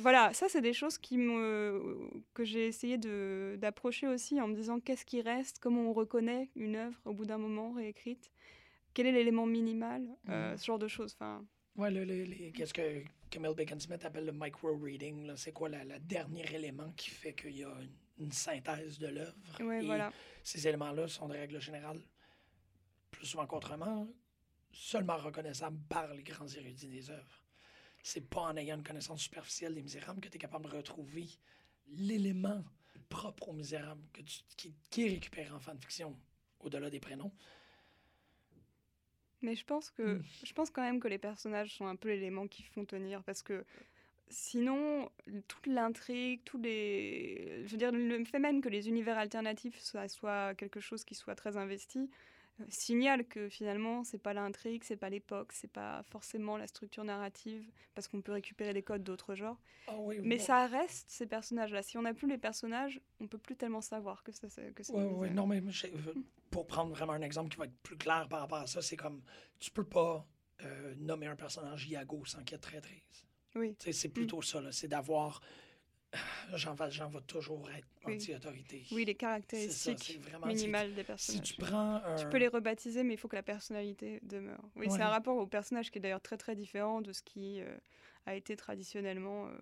[0.00, 4.80] voilà, ça c'est des choses qui me, que j'ai essayé d'approcher aussi en me disant
[4.80, 8.30] qu'est-ce qui reste, comment on reconnaît une œuvre au bout d'un moment réécrite,
[8.92, 10.58] quel est l'élément minimal, euh, mmh.
[10.58, 11.16] ce genre de choses.
[11.18, 11.44] Enfin,
[11.76, 17.10] ouais, le, qu'est-ce que Camille Bacon-Smith appelle le micro-reading, c'est quoi le dernier élément qui
[17.10, 17.74] fait qu'il y a
[18.18, 19.34] une, synthèse de l'œuvre?
[19.60, 20.12] Ouais, voilà.
[20.42, 22.00] Ces éléments-là sont de règle générale,
[23.10, 24.08] plus souvent qu'autrement,
[24.72, 27.43] seulement reconnaissables par les grands érudits des œuvres
[28.04, 31.26] c'est pas en ayant une connaissance superficielle des Misérables que tu es capable de retrouver
[31.88, 32.62] l'élément
[33.08, 34.20] propre aux Misérables que
[34.90, 36.14] qui, est récupéré en fanfiction
[36.60, 37.32] au-delà des prénoms.
[39.40, 40.24] Mais je pense que hmm.
[40.44, 43.42] je pense quand même que les personnages sont un peu l'élément qui font tenir parce
[43.42, 43.64] que
[44.28, 45.10] sinon
[45.48, 50.08] toute l'intrigue, tous les je veux dire le fait même que les univers alternatifs soient,
[50.08, 52.10] soient quelque chose qui soit très investi,
[52.68, 57.70] signale que finalement c'est pas l'intrigue, c'est pas l'époque, c'est pas forcément la structure narrative
[57.94, 59.60] parce qu'on peut récupérer des codes d'autres genres.
[59.88, 61.82] Ah mais ça reste ces personnages-là.
[61.82, 64.94] Si on n'a plus les personnages, on peut plus tellement savoir que ça que c'est.
[64.94, 65.62] Oui, non mais
[66.50, 68.96] pour prendre vraiment un exemple qui va être plus clair par rapport à ça, c'est
[68.96, 69.22] comme
[69.58, 70.26] tu peux pas
[70.62, 73.26] euh, nommer un personnage Iago sans qu'il y ait traîtrise.
[73.56, 73.76] Oui.
[73.78, 75.40] C'est plutôt ça, c'est d'avoir
[76.54, 78.84] Jean Valjean va toujours être anti-autorité.
[78.92, 81.46] Oui, les caractéristiques minimales des personnages.
[81.46, 84.62] Si tu prends Tu peux les rebaptiser, mais il faut que la personnalité demeure.
[84.76, 87.60] Oui, c'est un rapport au personnage qui est d'ailleurs très très différent de ce qui
[87.60, 87.76] euh,
[88.26, 89.58] a été traditionnellement euh,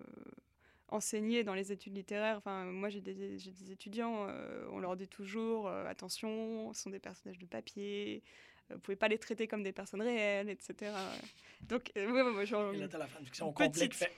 [0.89, 2.37] enseigné dans les études littéraires.
[2.37, 6.99] Enfin, moi, j'ai des, des, étudiants, euh, on leur dit toujours attention, ce sont des
[6.99, 8.23] personnages de papier,
[8.69, 10.91] vous pouvez pas les traiter comme des personnes réelles, etc.
[11.61, 13.93] Donc, euh, ouais, moi, genre, Et là, la fanfiction petite...
[13.93, 14.11] fait...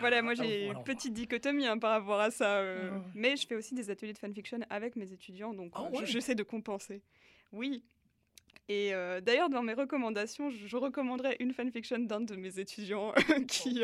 [0.00, 2.58] voilà, moi, j'ai une petite dichotomie hein, par rapport à ça.
[2.58, 6.34] Euh, mais je fais aussi des ateliers de fanfiction avec mes étudiants, donc oh, j'essaie
[6.34, 7.02] de compenser.
[7.52, 7.84] Oui.
[8.68, 13.12] Et euh, d'ailleurs, dans mes recommandations, je, recommanderais une fanfiction d'un de mes étudiants
[13.48, 13.82] qui,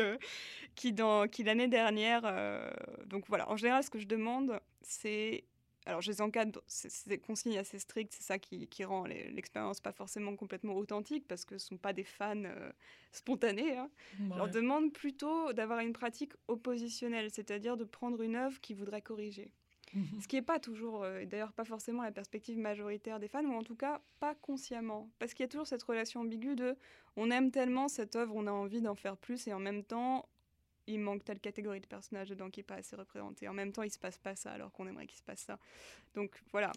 [0.75, 0.95] qui,
[1.31, 2.21] qui l'année dernière.
[3.05, 5.43] donc voilà, en général, ce que je demande, c'est
[5.89, 9.91] alors, je les encadre, c'est des consignes assez strictes, c'est ça qui, rend l'expérience pas
[9.91, 12.71] forcément complètement authentique parce que ce ne sont pas des fans euh,
[13.11, 13.75] spontanés.
[13.75, 13.89] Hein.
[14.19, 19.01] Je leur demande plutôt d'avoir une pratique oppositionnelle, c'est-à-dire de prendre une œuvre qu'ils voudraient
[19.01, 19.51] corriger.
[20.21, 23.53] Ce qui n'est pas toujours, euh, d'ailleurs pas forcément la perspective majoritaire des fans, ou
[23.53, 25.09] en tout cas pas consciemment.
[25.17, 26.77] Parce qu'il y a toujours cette relation ambiguë de
[27.15, 30.29] on aime tellement cette œuvre, on a envie d'en faire plus, et en même temps,
[30.89, 33.47] il manque telle catégorie de personnages dedans qui n'est pas assez représentée.
[33.47, 35.59] En même temps, il se passe pas ça alors qu'on aimerait qu'il se passe ça.
[36.15, 36.71] Donc voilà.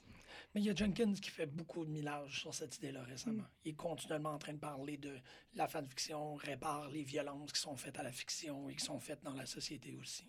[0.55, 3.43] Mais il y a Jenkins qui fait beaucoup de millage sur cette idée-là récemment.
[3.43, 3.49] Mm.
[3.65, 5.17] Il est continuellement en train de parler de
[5.55, 9.23] la fanfiction répare les violences qui sont faites à la fiction et qui sont faites
[9.23, 10.27] dans la société aussi.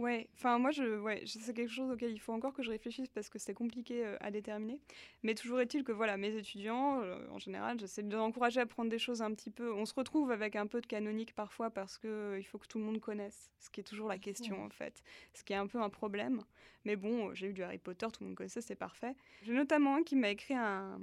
[0.00, 3.10] Ouais, enfin moi je, ouais, c'est quelque chose auquel il faut encore que je réfléchisse
[3.10, 4.80] parce que c'est compliqué euh, à déterminer.
[5.22, 8.66] Mais toujours est-il que voilà, mes étudiants, euh, en général, j'essaie de les encourager à
[8.66, 9.70] prendre des choses un petit peu.
[9.74, 12.66] On se retrouve avec un peu de canonique parfois parce que euh, il faut que
[12.66, 15.02] tout le monde connaisse, ce qui est toujours la question en fait,
[15.34, 16.44] ce qui est un peu un problème.
[16.86, 19.14] Mais bon, j'ai eu du Harry Potter, tout le monde connaissait, c'est parfait.
[19.42, 20.98] J'ai notamment un qui m'a écrit un,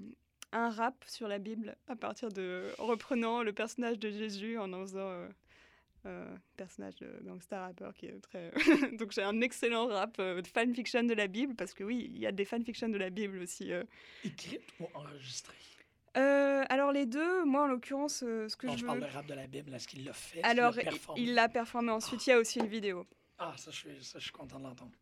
[0.53, 4.81] un rap sur la Bible à partir de reprenant le personnage de Jésus en en
[4.81, 5.27] faisant
[6.55, 8.51] personnage de gangster rappeur qui est très.
[8.97, 12.19] Donc j'ai un excellent rap euh, de fanfiction de la Bible, parce que oui, il
[12.19, 13.71] y a des fanfictions de la Bible aussi.
[13.71, 13.83] Euh.
[14.23, 15.53] Écrite ou enregistrée
[16.69, 19.45] alors les deux, moi en l'occurrence, ce que je, je parle de rap de la
[19.45, 20.41] Bible, est-ce qu'il l'a fait?
[20.43, 20.73] Alors
[21.15, 21.91] il l'a performé.
[21.91, 23.05] Ensuite, il y a aussi une vidéo.
[23.37, 24.93] Ah, ça je suis, ça, je suis content de l'entendre.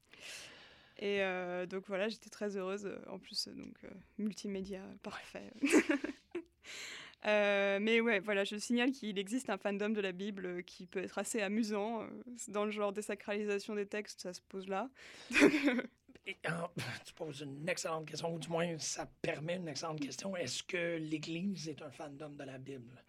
[0.97, 1.21] Et
[1.67, 2.93] donc voilà, j'étais très heureuse.
[3.07, 3.77] En plus, donc
[4.17, 5.53] multimédia parfait.
[7.25, 10.85] Euh, mais ouais, voilà, je signale qu'il existe un fandom de la Bible euh, qui
[10.85, 12.03] peut être assez amusant.
[12.03, 12.07] Euh,
[12.49, 14.89] dans le genre désacralisation des textes, ça se pose là.
[15.31, 20.35] tu poses une excellente question, ou du moins ça permet une excellente question.
[20.35, 23.03] Est-ce que l'Église est un fandom de la Bible?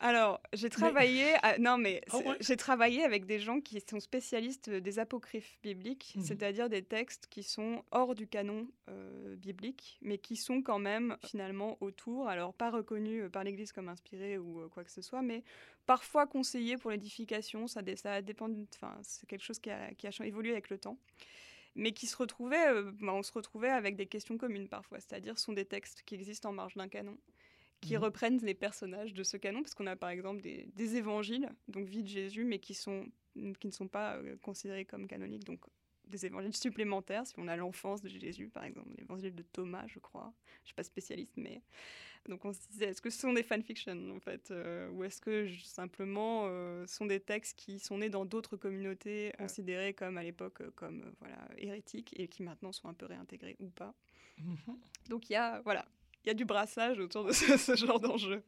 [0.00, 4.98] Alors, j'ai travaillé, non mais ah j'ai travaillé avec des gens qui sont spécialistes des
[5.00, 10.36] apocryphes bibliques, mmh c'est-à-dire des textes qui sont hors du canon euh, biblique, mais qui
[10.36, 14.68] sont quand même finalement autour, alors pas reconnus euh, par l'Église comme inspirés ou euh,
[14.68, 15.42] quoi que ce soit, mais
[15.84, 17.66] parfois conseillés pour l'édification.
[17.66, 20.98] Ça, ça dépend, enfin c'est quelque chose qui a, qui a, évolué avec le temps
[21.74, 25.52] mais qui se retrouvaient, bah, on se retrouvait avec des questions communes parfois, c'est-à-dire sont
[25.52, 27.16] des textes qui existent en marge d'un canon,
[27.80, 28.02] qui mhm.
[28.02, 32.02] reprennent les personnages de ce canon, parce qu'on a par exemple des, évangiles, donc vie
[32.02, 35.60] de Jésus, mais qui, sont, qui ne sont pas euh, considérés comme canoniques, donc
[36.06, 39.98] des évangiles supplémentaires, si on a l'enfance de Jésus, par exemple, l'évangile de Thomas, je
[39.98, 40.32] crois.
[40.46, 41.62] Je ne suis pas spécialiste, mais...
[42.28, 45.20] Donc on se disait, est-ce que ce sont des fanfictions, en fait euh, Ou est-ce
[45.20, 50.18] que simplement euh, ce sont des textes qui sont nés dans d'autres communautés, considérées comme
[50.18, 53.94] à l'époque comme voilà hérétiques, et qui maintenant sont un peu réintégrés ou pas
[54.38, 54.78] mhm.
[55.08, 55.86] Donc il y a, voilà,
[56.24, 58.42] il y a du brassage autour de ce, genre d'enjeu.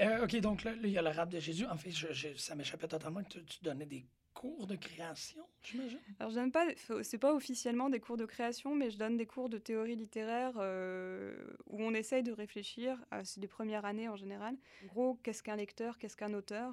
[0.00, 1.66] Euh, OK, donc là, il y a le rap de Jésus.
[1.66, 5.98] En fait, je, ça m'échappait totalement que tu, donnais des cours de création, j'imagine?
[6.18, 6.66] Alors, je donne pas,
[7.02, 10.52] c'est pas officiellement des cours de création, mais je donne des cours de théorie littéraire
[10.56, 11.34] euh,
[11.66, 14.56] où on essaye de réfléchir, c'est des premières années en général.
[14.84, 16.72] En gros, qu'est-ce qu'un lecteur, qu'est-ce qu'un auteur?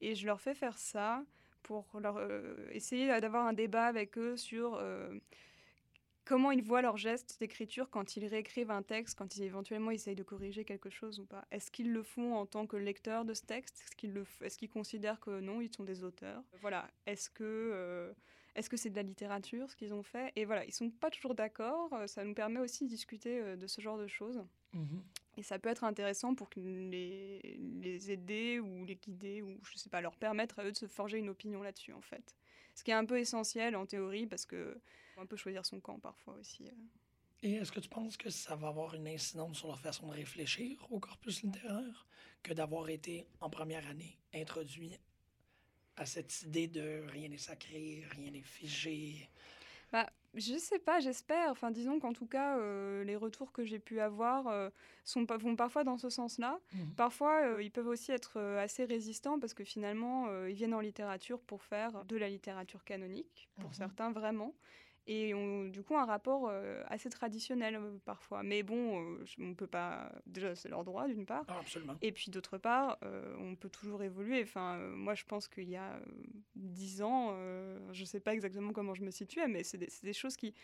[0.00, 1.24] Et je leur fais faire ça
[1.62, 4.78] pour leur euh, essayer d'avoir un débat avec eux sur
[6.24, 10.14] comment ils voient leurs gestes d'écriture quand ils réécrivent un texte, quand ils éventuellement essayent
[10.14, 11.46] de corriger quelque chose ou pas.
[11.50, 13.82] Est-ce qu'ils le font en tant que lecteur de ce texte?
[13.84, 16.42] Est-ce qu'ils, le, est-ce qu'ils considèrent que non, ils sont des auteurs?
[16.60, 16.90] Voilà.
[17.06, 18.12] Est-ce que, euh,
[18.54, 20.32] est-ce que c'est de la littérature ce qu'ils ont fait?
[20.36, 21.90] Et voilà, ils sont pas toujours d'accord.
[22.06, 24.42] Ça nous permet aussi de discuter euh, de ce genre de choses.
[24.74, 25.02] Mm-hmm.
[25.36, 29.90] Et ça peut être intéressant pour les, les aider ou les guider ou je sais
[29.90, 32.36] pas leur permettre à eux de se forger une opinion là-dessus en fait.
[32.74, 34.80] Ce qui est un peu essentiel en théorie parce que
[35.18, 36.66] un peu choisir son camp parfois aussi.
[36.66, 36.72] Euh.
[37.42, 40.12] Et est-ce que tu penses que ça va avoir une incidence sur leur façon de
[40.12, 42.06] réfléchir au corpus littéraire
[42.42, 44.98] que d'avoir été en première année introduit
[45.96, 49.28] à cette idée de rien n'est sacré, rien n'est figé?
[49.92, 51.50] Bah, je sais pas, j'espère.
[51.50, 54.70] Enfin, disons qu'en tout cas, euh, les retours que j'ai pu avoir euh,
[55.04, 56.58] sont, vont parfois dans ce sens-là.
[56.72, 56.78] Mmh.
[56.96, 61.62] Parfois, ils peuvent aussi être assez résistants parce que finalement, ils viennent en littérature pour
[61.62, 64.54] faire de la littérature canonique, pour mmh certains vraiment
[65.06, 68.42] et ont du coup un rapport euh, assez traditionnel euh, parfois.
[68.42, 70.10] Mais bon, euh, on peut pas.
[70.26, 71.44] Déjà, c'est leur droit d'une part.
[71.48, 71.96] Ah, absolument.
[72.00, 72.98] Et puis d'autre part,
[73.38, 74.42] on peut toujours évoluer.
[74.42, 76.00] Enfin, moi, je pense qu'il y a
[76.54, 77.36] dix ans,
[77.92, 80.54] je sais pas exactement comment je me situais, mais c'est des, des, choses qui.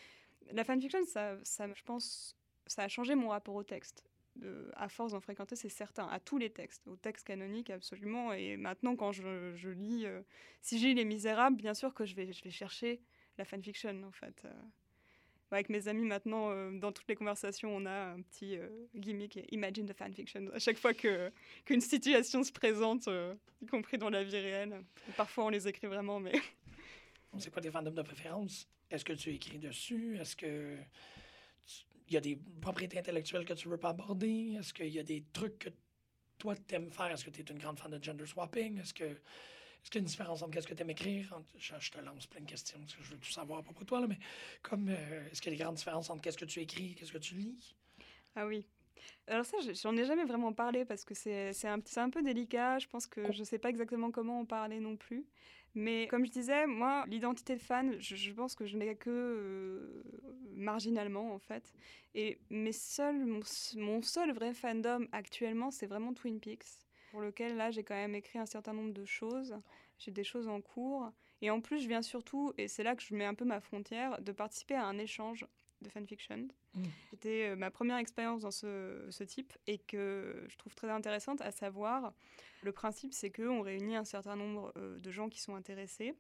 [0.53, 2.37] La fanfiction, ça, ça, je pense,
[2.67, 4.05] ça a changé mon rapport au texte.
[4.75, 8.33] à force d'en fréquenter, c'est certain, à tous les textes, aux textes canoniques absolument.
[8.33, 10.07] Et maintenant, quand je, je lis,
[10.63, 13.03] si j'ai Les Misérables, bien sûr que je vais, je vais chercher
[13.41, 14.43] la fanfiction en fait.
[14.45, 14.53] Euh.
[15.51, 19.41] Avec mes amis maintenant, euh, dans toutes les conversations, on a un petit euh, gimmick,
[19.51, 20.49] imagine the fanfiction.
[20.55, 21.33] À chaque fois que
[21.65, 23.09] qu'une situation se présente,
[23.61, 24.85] y compris dans la vie réelle.
[25.17, 26.33] Parfois, on les écrit vraiment, mais...
[27.39, 28.69] C'est quoi tes fandoms de préférence?
[28.91, 30.17] Est-ce que tu écris dessus?
[30.19, 30.77] Est-ce que
[32.09, 34.57] il y a des propriétés intellectuelles que tu veux pas aborder?
[34.59, 35.69] Est-ce qu'il y a des trucs que
[36.39, 37.13] toi, tu aimes faire?
[37.13, 38.81] Est-ce que tu es une grande fan de gender swapping?
[38.81, 39.17] Est-ce que
[39.83, 41.41] Est-ce qu'il y a une différence entre qu'est-ce que tu aimes écrire?
[41.59, 43.87] Je, te lance plein de questions parce que je veux tout savoir à propos de
[43.87, 44.19] toi, là, mais
[44.63, 46.95] comme euh, est-ce qu'il y a des grandes différences entre qu'est-ce que tu écris et
[46.95, 47.75] qu'est-ce que tu lis?
[48.37, 48.67] Ah oui.
[49.27, 52.79] Alors ça, j'en ai jamais vraiment parlé parce que c'est un, un peu délicat.
[52.79, 55.25] Je pense que je sais pas exactement comment en parler non plus.
[55.75, 60.03] Mais comme je disais, moi, l'identité de fan, je, pense que je n'ai que euh,
[60.55, 61.73] marginalement en fait.
[62.15, 63.41] Et mes seuls, mon,
[63.77, 66.81] mon seul vrai fandom actuellement, c'est vraiment Twin Peaks,
[67.11, 69.57] pour lequel là j'ai quand même écrit un certain nombre de choses.
[69.99, 71.11] J'ai des choses en cours.
[71.43, 73.61] Et en plus, je viens surtout, et c'est là que je mets un peu ma
[73.61, 75.47] frontière, de participer à un échange
[75.81, 76.49] de fanfiction.
[76.75, 76.83] Mmh.
[77.11, 81.41] C'était euh, ma première expérience dans ce, ce, type et que je trouve très intéressante,
[81.41, 82.13] à savoir,
[82.63, 86.15] le principe c'est qu'on réunit un certain nombre euh, de gens qui sont intéressés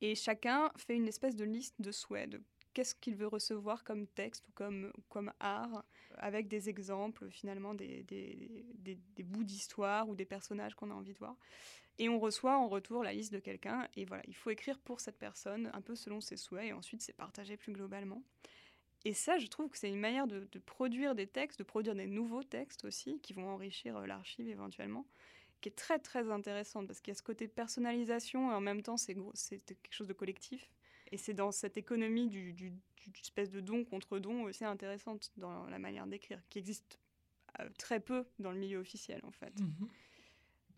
[0.00, 2.40] et chacun fait une espèce de liste de souhaits, de
[2.78, 5.84] qu'est-ce qu'il veut recevoir comme texte ou comme, comme art,
[6.16, 8.62] avec des exemples finalement, des, des,
[9.16, 11.34] des, bouts d'histoire ou des personnages qu'on a envie de voir.
[11.98, 15.00] Et on reçoit en retour la liste de quelqu'un, et voilà, il faut écrire pour
[15.00, 18.22] cette personne, un peu selon ses souhaits, et ensuite c'est partagé plus globalement.
[19.04, 22.06] Et ça, je trouve que c'est une manière de, produire des textes, de produire des
[22.06, 25.04] nouveaux textes aussi, qui vont enrichir euh, l'archive éventuellement,
[25.60, 28.82] qui est très très intéressante, parce qu'il y a ce côté personnalisation, et en même
[28.82, 30.70] temps c'est quelque chose de collectif.
[31.12, 32.72] Et c'est dans cette économie du, du,
[33.22, 36.98] espèce de don contre don aussi intéressante dans la manière d'écrire, qui existe
[37.60, 39.58] euh, très peu dans le milieu officiel en fait.
[39.60, 39.86] Mmh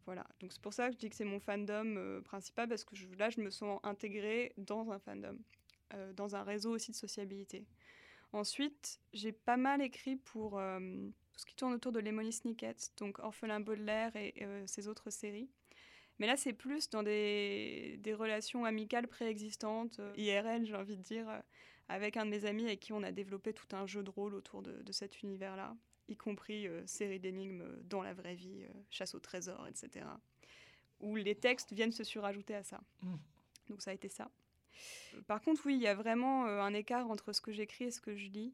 [0.06, 2.82] voilà, donc c'est pour ça que je dis que c'est mon fandom euh, principal, parce
[2.84, 5.38] que là, je me sens intégrée dans un fandom,
[5.94, 7.64] euh, dans un réseau aussi de sociabilité.
[8.32, 13.20] Ensuite, j'ai pas mal écrit pour tout ce qui tourne autour de Lemony Snicket, donc
[13.20, 14.34] Orphelin Baudelaire et
[14.66, 15.48] ses autres séries.
[16.20, 21.26] Mais là, c'est plus dans des, des relations amicales préexistantes, IRL, j'ai envie de dire,
[21.88, 24.34] avec un de mes amis avec qui on a développé tout un jeu de rôle
[24.34, 25.74] autour de, de cet univers-là
[26.10, 30.06] y compris euh, série d'énigmes dans la vraie vie, euh, chasse au trésor, etc.
[31.00, 32.80] Où les textes viennent se surajouter à ça.
[33.02, 33.14] Mmh.
[33.68, 34.30] Donc ça a été ça.
[35.26, 37.90] Par contre, oui, il y a vraiment euh, un écart entre ce que j'écris et
[37.90, 38.52] ce que je lis.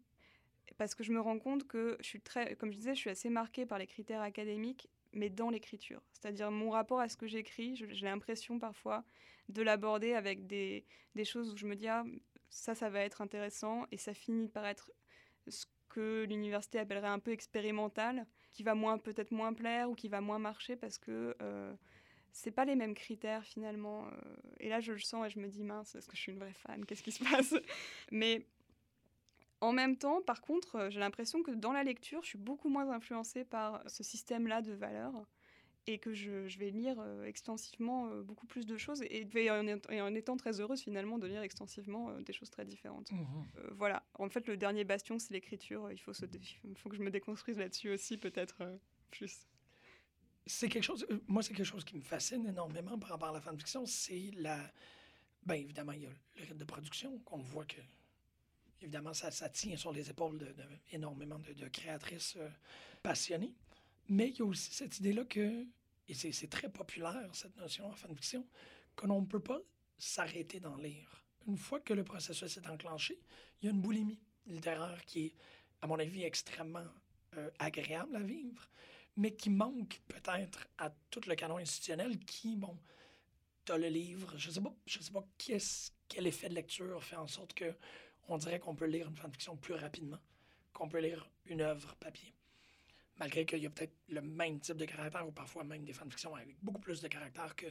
[0.78, 3.10] Parce que je me rends compte que je suis très, comme je disais, je suis
[3.10, 6.02] assez marquée par les critères académiques, mais dans l'écriture.
[6.12, 9.04] C'est-à-dire mon rapport à ce que j'écris, j'ai l'impression parfois
[9.48, 12.04] de l'aborder avec des, des, choses où je me dis, ah,
[12.48, 14.90] ça, ça va être intéressant, et ça finit par être
[15.48, 20.08] ce que l'université appellerait un peu expérimental, qui va moins peut-être moins plaire ou qui
[20.08, 21.74] va moins marcher parce que euh,
[22.32, 24.06] c'est pas les mêmes critères finalement.
[24.06, 24.10] Euh.
[24.60, 26.38] et là, je le sens et je me dis mince, est-ce que je suis une
[26.38, 27.54] vraie fan Qu'est-ce qui se passe?
[28.10, 28.46] Mais
[29.61, 32.90] en même temps, par contre, j'ai l'impression que dans la lecture, je suis beaucoup moins
[32.90, 35.26] influencée par ce système-là de valeurs
[35.86, 39.66] et que je, vais lire euh, extensivement euh, beaucoup plus de choses et, et, en,
[39.68, 43.12] en, étant très heureuse finalement de lire extensivement euh, des choses très différentes.
[43.12, 43.24] Mmh
[43.72, 46.24] voilà, en fait le dernier bastion c'est l'écriture, il faut, se
[46.64, 48.62] il faut que je me déconstruise là-dessus aussi peut-être
[49.11, 49.46] plus.
[50.46, 53.40] C'est quelque chose, moi c'est quelque chose qui me fascine énormément par rapport à la
[53.40, 54.59] fanfiction, c'est la...
[55.44, 57.80] Bien évidemment, il y a le rythme de production qu'on voit que
[58.81, 62.37] évidemment, ça, ça, tient sur les épaules de, de, de créatrices
[63.03, 63.55] passionnées.
[64.09, 65.66] Mais il y a aussi cette idée-là que,
[66.09, 68.47] et c'est très populaire, cette notion en fanfiction,
[68.95, 69.61] que l'on ne peut pas
[69.99, 71.24] s'arrêter d'en lire.
[71.47, 73.18] Une fois que le processus est enclenché,
[73.61, 75.35] il y a une boulimie littéraire qui est,
[75.83, 76.87] à mon avis, extrêmement
[77.37, 78.68] euh, agréable à vivre,
[79.16, 82.77] mais qui manque peut-être à tout le canon institutionnel qui, bon,
[83.68, 87.27] as le livre, je sais pas, je sais pas quel effet de lecture fait en
[87.27, 87.74] sorte que
[88.29, 90.18] on dirait qu'on peut lire une fanfiction plus rapidement
[90.72, 92.35] qu'on peut lire une œuvre papier
[93.18, 96.35] malgré qu'il y a peut-être le même type de caractère ou parfois même des fanfictions
[96.35, 97.66] avec beaucoup plus de caractère que,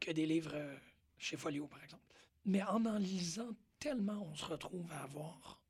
[0.00, 0.76] que des livres euh,
[1.18, 2.02] chez Folio, par exemple.
[2.46, 5.60] Mais en en lisant tellement, on se retrouve à avoir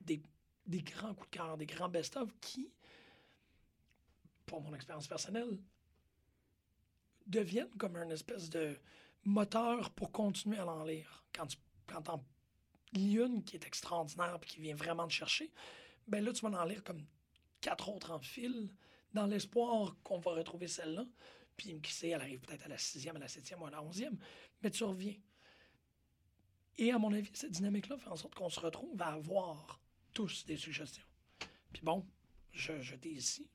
[0.00, 0.22] des,
[0.66, 2.70] des grands coups de cœur, des grands best-of qui,
[4.46, 5.58] pour mon expérience personnelle,
[7.26, 8.76] deviennent comme une espèce de
[9.24, 11.24] moteur pour continuer à en lire.
[11.32, 11.56] Quand tu
[11.86, 12.24] quand en
[12.94, 15.52] une qui est extraordinaire et qui vient vraiment te chercher,
[16.06, 17.04] ben là, tu vas en lire comme
[17.60, 18.70] quatre autres en fil,
[19.14, 21.06] dans l'espoir qu'on va retrouver celle-là.
[21.56, 23.82] Puis qui sait, elle arrive peut-être à la sixième, à la septième ou à la
[23.82, 24.18] onzième,
[24.62, 25.14] mais tu reviens.
[26.78, 29.80] Et à mon avis, cette dynamique-là fait en sorte qu'on se retrouve à avoir
[30.14, 31.04] tous des suggestions.
[31.72, 32.06] Puis bon,
[32.52, 33.48] je, je t'ai ici.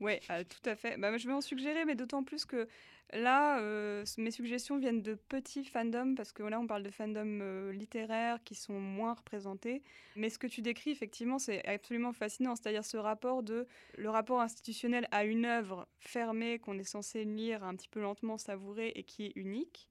[0.00, 0.96] Oui, euh, tout à fait.
[0.96, 2.68] Bah, je vais en suggérer, mais d'autant plus que
[3.12, 7.40] Là, euh, mes suggestions viennent de petits fandoms, parce que là, on parle de fandoms
[7.42, 9.82] euh, littéraires qui sont moins représentés.
[10.14, 12.54] Mais ce que tu décris, effectivement, c'est absolument fascinant.
[12.54, 13.66] C'est-à-dire ce rapport de
[13.98, 18.38] le rapport institutionnel à une œuvre fermée qu'on est censé lire un petit peu lentement,
[18.38, 19.88] savourer et qui est unique,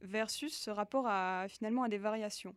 [0.00, 2.54] versus ce rapport à finalement à des variations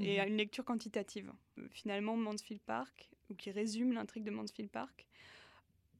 [0.00, 1.32] et à mmh une lecture quantitative.
[1.70, 5.06] Finalement, Mansfield Park, ou qui résume l'intrigue de Mansfield Park,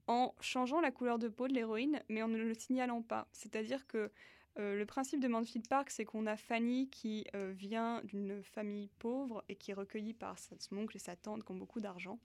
[0.06, 3.28] en changeant la couleur de peau de l'héroïne, mais en ne le signalant pas.
[3.32, 4.10] C'est-à-dire que
[4.56, 8.88] Euh, le principe de Mansfield Park, c'est qu'on a Fanny qui euh, vient d'une famille
[9.00, 12.20] pauvre et qui est recueillie par son oncle et sa tante qui ont beaucoup d'argent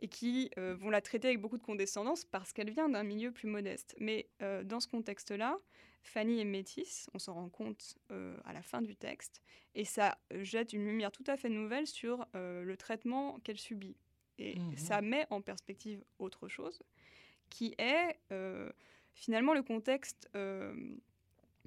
[0.00, 3.30] et qui euh, vont la traiter avec beaucoup de condescendance parce qu'elle vient d'un milieu
[3.32, 3.96] plus modeste.
[3.98, 4.28] Mais
[4.64, 5.56] dans ce contexte-là,
[6.02, 7.96] Fanny est métisse, on s'en rend compte
[8.44, 9.40] à la fin du texte,
[9.74, 13.96] et ça jette une lumière tout à fait nouvelle sur le traitement qu'elle subit.
[14.38, 16.82] Et mmh ça met en perspective autre chose,
[17.52, 18.16] qui est
[19.14, 20.30] finalement le contexte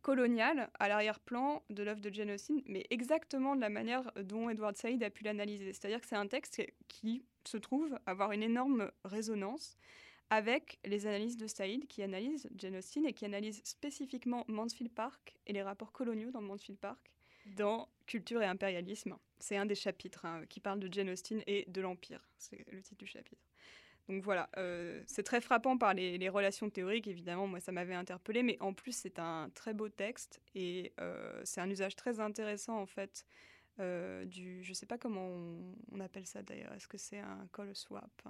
[0.01, 4.75] colonial à l'arrière-plan de l'œuvre de Jane Austen, mais exactement de la manière dont Edward
[4.75, 5.73] Said a pu l'analyser.
[5.73, 9.77] C'est-à-dire que c'est un texte qui se trouve avoir une énorme résonance
[10.29, 15.37] avec les analyses de Said, qui analyse Jane Austen et qui analyse spécifiquement Mansfield Park
[15.45, 17.11] et les rapports coloniaux dans Mansfield Park
[17.57, 19.17] dans Culture et impérialisme.
[19.39, 22.27] C'est un des chapitres hein, qui parle de Jane Austen et de l'Empire.
[22.37, 23.41] C'est le titre du chapitre.
[24.07, 28.43] Donc voilà, euh, c'est très frappant par les, relations théoriques, évidemment, moi ça m'avait interpellé,
[28.43, 32.79] mais en plus c'est un très beau texte et euh, c'est un usage très intéressant
[32.79, 33.25] en fait
[33.79, 35.27] euh, du, je sais pas comment
[35.91, 38.21] on, appelle ça d'ailleurs, est-ce que c'est un color swap,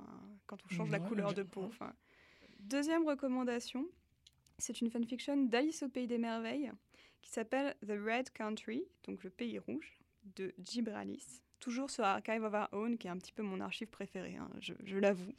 [0.45, 1.69] quand on change la couleur de peau.
[2.61, 3.85] Deuxième recommandation,
[4.57, 6.71] c'est une fanfiction d'Alice au Pays des Merveilles
[7.21, 9.99] qui s'appelle The Red Country, donc le pays rouge,
[10.35, 13.87] de Gibralis toujours sur Archive of Our Own, qui est un petit peu mon archive
[13.87, 15.33] préférée, hein, je, l'avoue.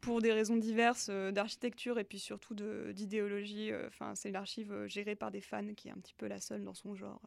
[0.00, 2.56] Pour des raisons diverses euh, d'architecture et puis surtout
[2.92, 6.40] d'idéologie, euh, c'est l'archive euh, gérée par des fans qui est un petit peu la
[6.40, 7.22] seule dans son genre.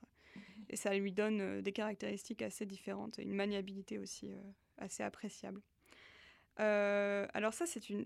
[0.69, 4.33] Et ça lui donne des caractéristiques assez différentes une maniabilité aussi
[4.79, 5.61] assez appréciable.
[6.57, 8.05] alors ça, c'est une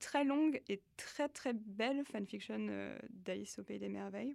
[0.00, 2.66] très longue et très très belle fanfiction
[3.10, 4.34] d'Alice au Pays des Merveilles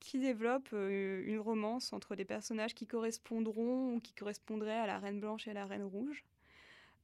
[0.00, 4.98] qui développe euh, une romance entre des personnages qui correspondront ou qui correspondraient à la
[4.98, 6.24] Reine Blanche et à la Reine Rouge.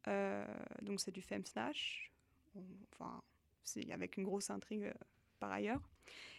[0.07, 0.45] Euh,
[0.83, 2.13] donc c'est du femme slash,
[2.93, 3.23] enfin
[3.91, 4.93] avec une grosse intrigue euh,
[5.41, 5.81] par ailleurs.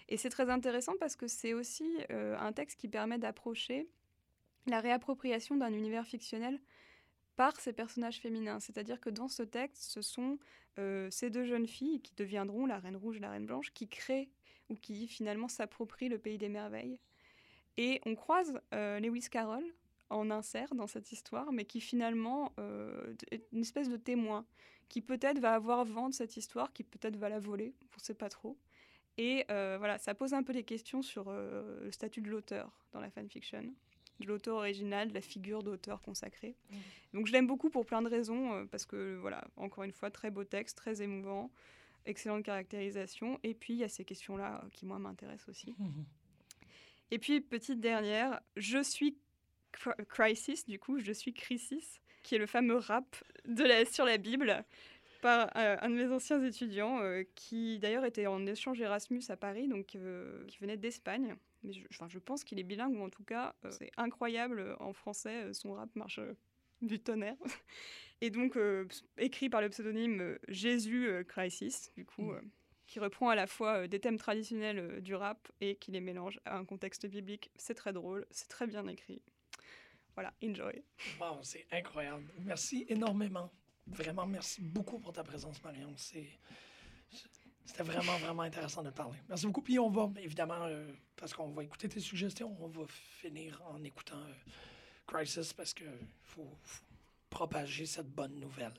[0.08, 3.88] Et c'est très intéressant parce que c'est aussi un texte qui permet d'approcher
[4.68, 6.62] la réappropriation d'un univers fictionnel
[7.36, 8.60] par ces personnages féminins.
[8.60, 10.38] C'est-à-dire que dans ce texte, ce sont
[11.10, 14.30] ces deux jeunes filles qui deviendront la Reine Rouge et la Reine Blanche qui créent
[14.70, 17.00] ou qui finalement s'approprie le pays des merveilles.
[17.78, 19.66] Et on croise euh, Lewis Carroll
[20.10, 24.46] en insert dans cette histoire, mais qui finalement euh, est une espèce de témoin,
[24.88, 28.02] qui peut-être va avoir vent de cette histoire, qui peut-être va la voler, on ne
[28.02, 28.58] sait pas trop.
[29.18, 33.00] Et euh, voilà, ça pose un peu des questions sur le statut de l'auteur dans
[33.00, 33.74] la fanfiction,
[34.20, 36.56] de l'auteur original, de la figure d'auteur consacrée.
[36.70, 36.76] Mmh.
[37.14, 40.32] Donc je l'aime beaucoup pour plein de raisons, parce que voilà, encore une fois, très
[40.32, 41.50] beau texte, très émouvant
[42.06, 43.40] excellente caractérisation.
[43.44, 45.76] Et puis, il y a ces questions-là euh, qui, moi, m'intéressent aussi.
[45.86, 46.06] Mhm.
[47.12, 49.16] Et puis, petite dernière, je suis
[50.10, 54.18] Crisis, du coup, je suis Crisis, qui est le fameux rap de la, sur la
[54.18, 54.66] Bible
[55.22, 59.38] par euh, un de mes anciens étudiants, euh, qui d'ailleurs était en échange Erasmus à
[59.38, 61.36] Paris, donc qui venait d'Espagne.
[61.64, 65.54] Mais je, je pense qu'il est bilingue, ou en tout cas, c'est incroyable en français,
[65.54, 66.20] son rap marche
[66.88, 67.38] du tonnerre.
[68.22, 72.42] Et donc, euh, écrit par le pseudonyme euh, Jésus euh, Crisis, du coup, mm.
[72.88, 76.58] qui reprend à la fois des thèmes traditionnels du rap et qui les mélange à
[76.58, 77.52] un contexte biblique.
[77.56, 79.22] C'est très drôle, c'est très bien écrit.
[80.16, 80.82] Voilà, enjoy.
[81.20, 82.24] Wow, c'est incroyable.
[82.40, 83.52] Merci énormément.
[83.86, 85.94] Vraiment, merci beaucoup pour ta présence, Marion.
[85.98, 89.18] C'était vraiment, vraiment intéressant de parler.
[89.28, 89.62] Merci beaucoup.
[89.62, 90.70] Puis on va, évidemment,
[91.18, 94.24] parce qu'on va écouter tes suggestions, on va finir en écoutant
[95.08, 95.86] Crisis parce que
[96.24, 96.58] faut,
[97.30, 98.74] propager cette bonne nouvelle.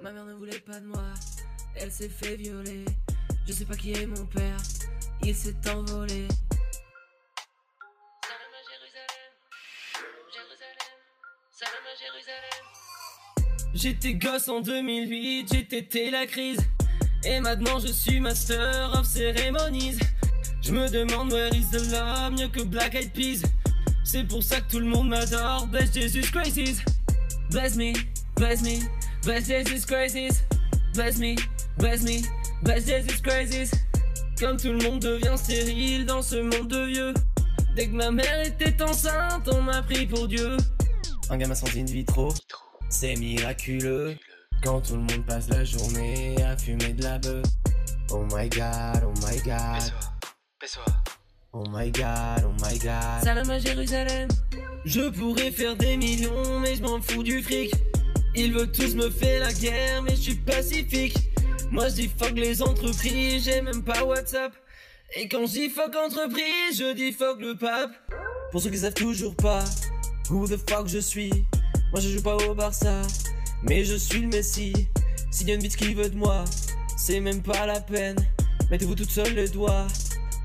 [0.00, 1.12] Ma mère ne voulait pas de moi,
[1.76, 2.84] elle s'est fait violer.
[3.46, 4.56] Je sais pas qui est mon père,
[5.22, 6.26] il s'est envolé.
[8.22, 9.32] Salam à Jérusalem,
[10.32, 10.94] Jérusalem,
[11.50, 12.64] salam à Jérusalem.
[13.74, 16.60] J'étais gosse en 2008, j'étais la crise.
[17.24, 19.98] Et maintenant je suis master of ceremonies.
[20.64, 23.42] Je me demande where is the love, mieux que Black Eyed Peas.
[24.02, 25.66] C'est pour ça que tout le monde m'adore.
[25.66, 26.80] Bless Jesus Crisis.
[27.50, 27.92] Bless me,
[28.36, 28.80] bless me,
[29.24, 30.42] bless Jesus Crisis.
[30.94, 31.36] Bless me,
[31.76, 32.22] bless me,
[32.62, 33.72] bless Jesus Crisis.
[34.40, 37.14] Comme tout le monde devient stérile dans ce monde de vieux.
[37.76, 40.56] Dès que ma mère était enceinte, on m'a pris pour Dieu.
[41.28, 42.32] Un gamin sans in vitro,
[42.88, 44.16] c'est miraculeux.
[44.62, 47.44] Quand tout le monde passe la journée à fumer de la bœuf.
[48.10, 49.92] Oh my god, oh my god.
[51.52, 53.22] Oh my god, oh my god.
[53.22, 54.28] Salam à Jérusalem.
[54.86, 57.70] Je pourrais faire des millions, mais je m'en fous du fric.
[58.34, 61.16] Ils veulent tous me faire la guerre, mais je suis pacifique.
[61.70, 64.52] Moi je dis fuck les entreprises, j'ai même pas WhatsApp.
[65.16, 67.92] Et quand je dis fuck entreprise, je dis fuck le pape.
[68.50, 69.64] Pour ceux qui savent toujours pas
[70.30, 71.44] who the fuck je suis,
[71.92, 73.02] moi je joue pas au Barça,
[73.62, 74.72] mais je suis le Messi.
[75.30, 76.44] S'il y a une bitch qui veut de moi,
[76.96, 78.16] c'est même pas la peine.
[78.70, 79.86] Mettez-vous toutes seules les doigts.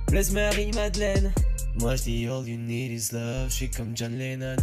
[0.10, 1.32] Bless Mary Madeleine.
[1.80, 3.50] Moi je dis all you need is love.
[3.50, 4.56] Je suis comme John Lennon.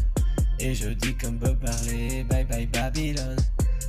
[0.59, 2.25] Et je dis comme Bob Marley.
[2.25, 3.37] Bye bye Babylon.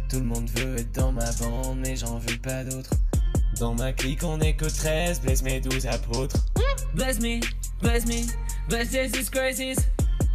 [0.08, 2.94] Tout le monde veut être dans ma bande, mais j'en veux pas d'autres.
[3.60, 5.22] Dans ma clique, on est que 13.
[5.22, 6.38] Bless mes 12 apôtres.
[6.94, 7.40] Bless me,
[7.82, 8.24] bless me,
[8.70, 9.90] bless Jesus Christ.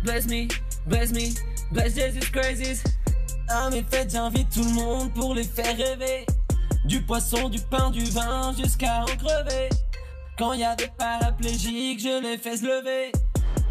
[0.05, 0.49] Bless me,
[0.87, 1.33] bless me,
[1.71, 2.85] bless Jesus Christ.
[3.49, 6.27] À mes fêtes, j'invite tout le monde pour les faire rêver.
[6.85, 9.69] Du poisson, du pain, du vin, jusqu'à en crever.
[10.39, 13.13] Quand y des paraplégiques, je les fais se lever.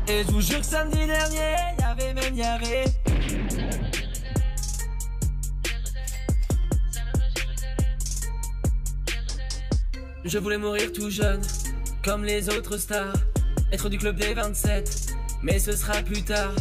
[0.07, 2.85] Et je vous jure que samedi dernier, y avait même y avait.
[10.23, 11.41] Je voulais mourir tout jeune,
[12.03, 13.13] comme les autres stars.
[13.71, 16.53] Être du club des 27, mais ce sera plus tard.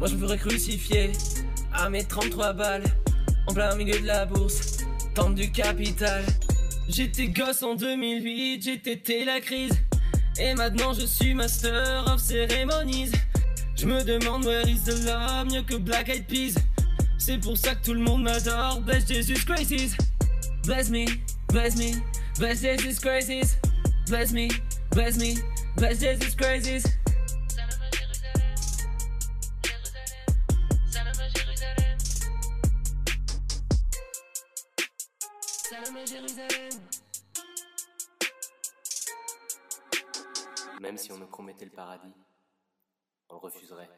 [0.00, 1.12] Moi je me ferais crucifier
[1.72, 2.84] à mes 33 balles,
[3.46, 4.78] en plein milieu de la bourse,
[5.14, 6.24] tente du capital.
[6.88, 9.72] J'étais gosse en 2008, j'étais la crise.
[10.38, 13.10] Et maintenant je suis master of ceremonies.
[13.74, 16.54] Je me demande where is the love, mieux que Black Eyed Peas.
[17.18, 19.96] C'est pour ça que tout le monde m'adore, bless Jesus Christ.
[20.64, 21.06] Bless me,
[21.48, 21.92] bless me,
[22.38, 23.58] bless Jesus Christ.
[24.08, 24.48] Bless me,
[24.92, 25.34] bless me,
[25.76, 26.88] bless Jesus Christ.
[41.36, 42.14] Promettait le paradis,
[43.28, 43.90] on le refuserait.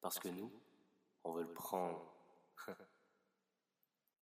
[0.00, 0.52] Parce que nous,
[1.22, 2.09] on veut le prendre.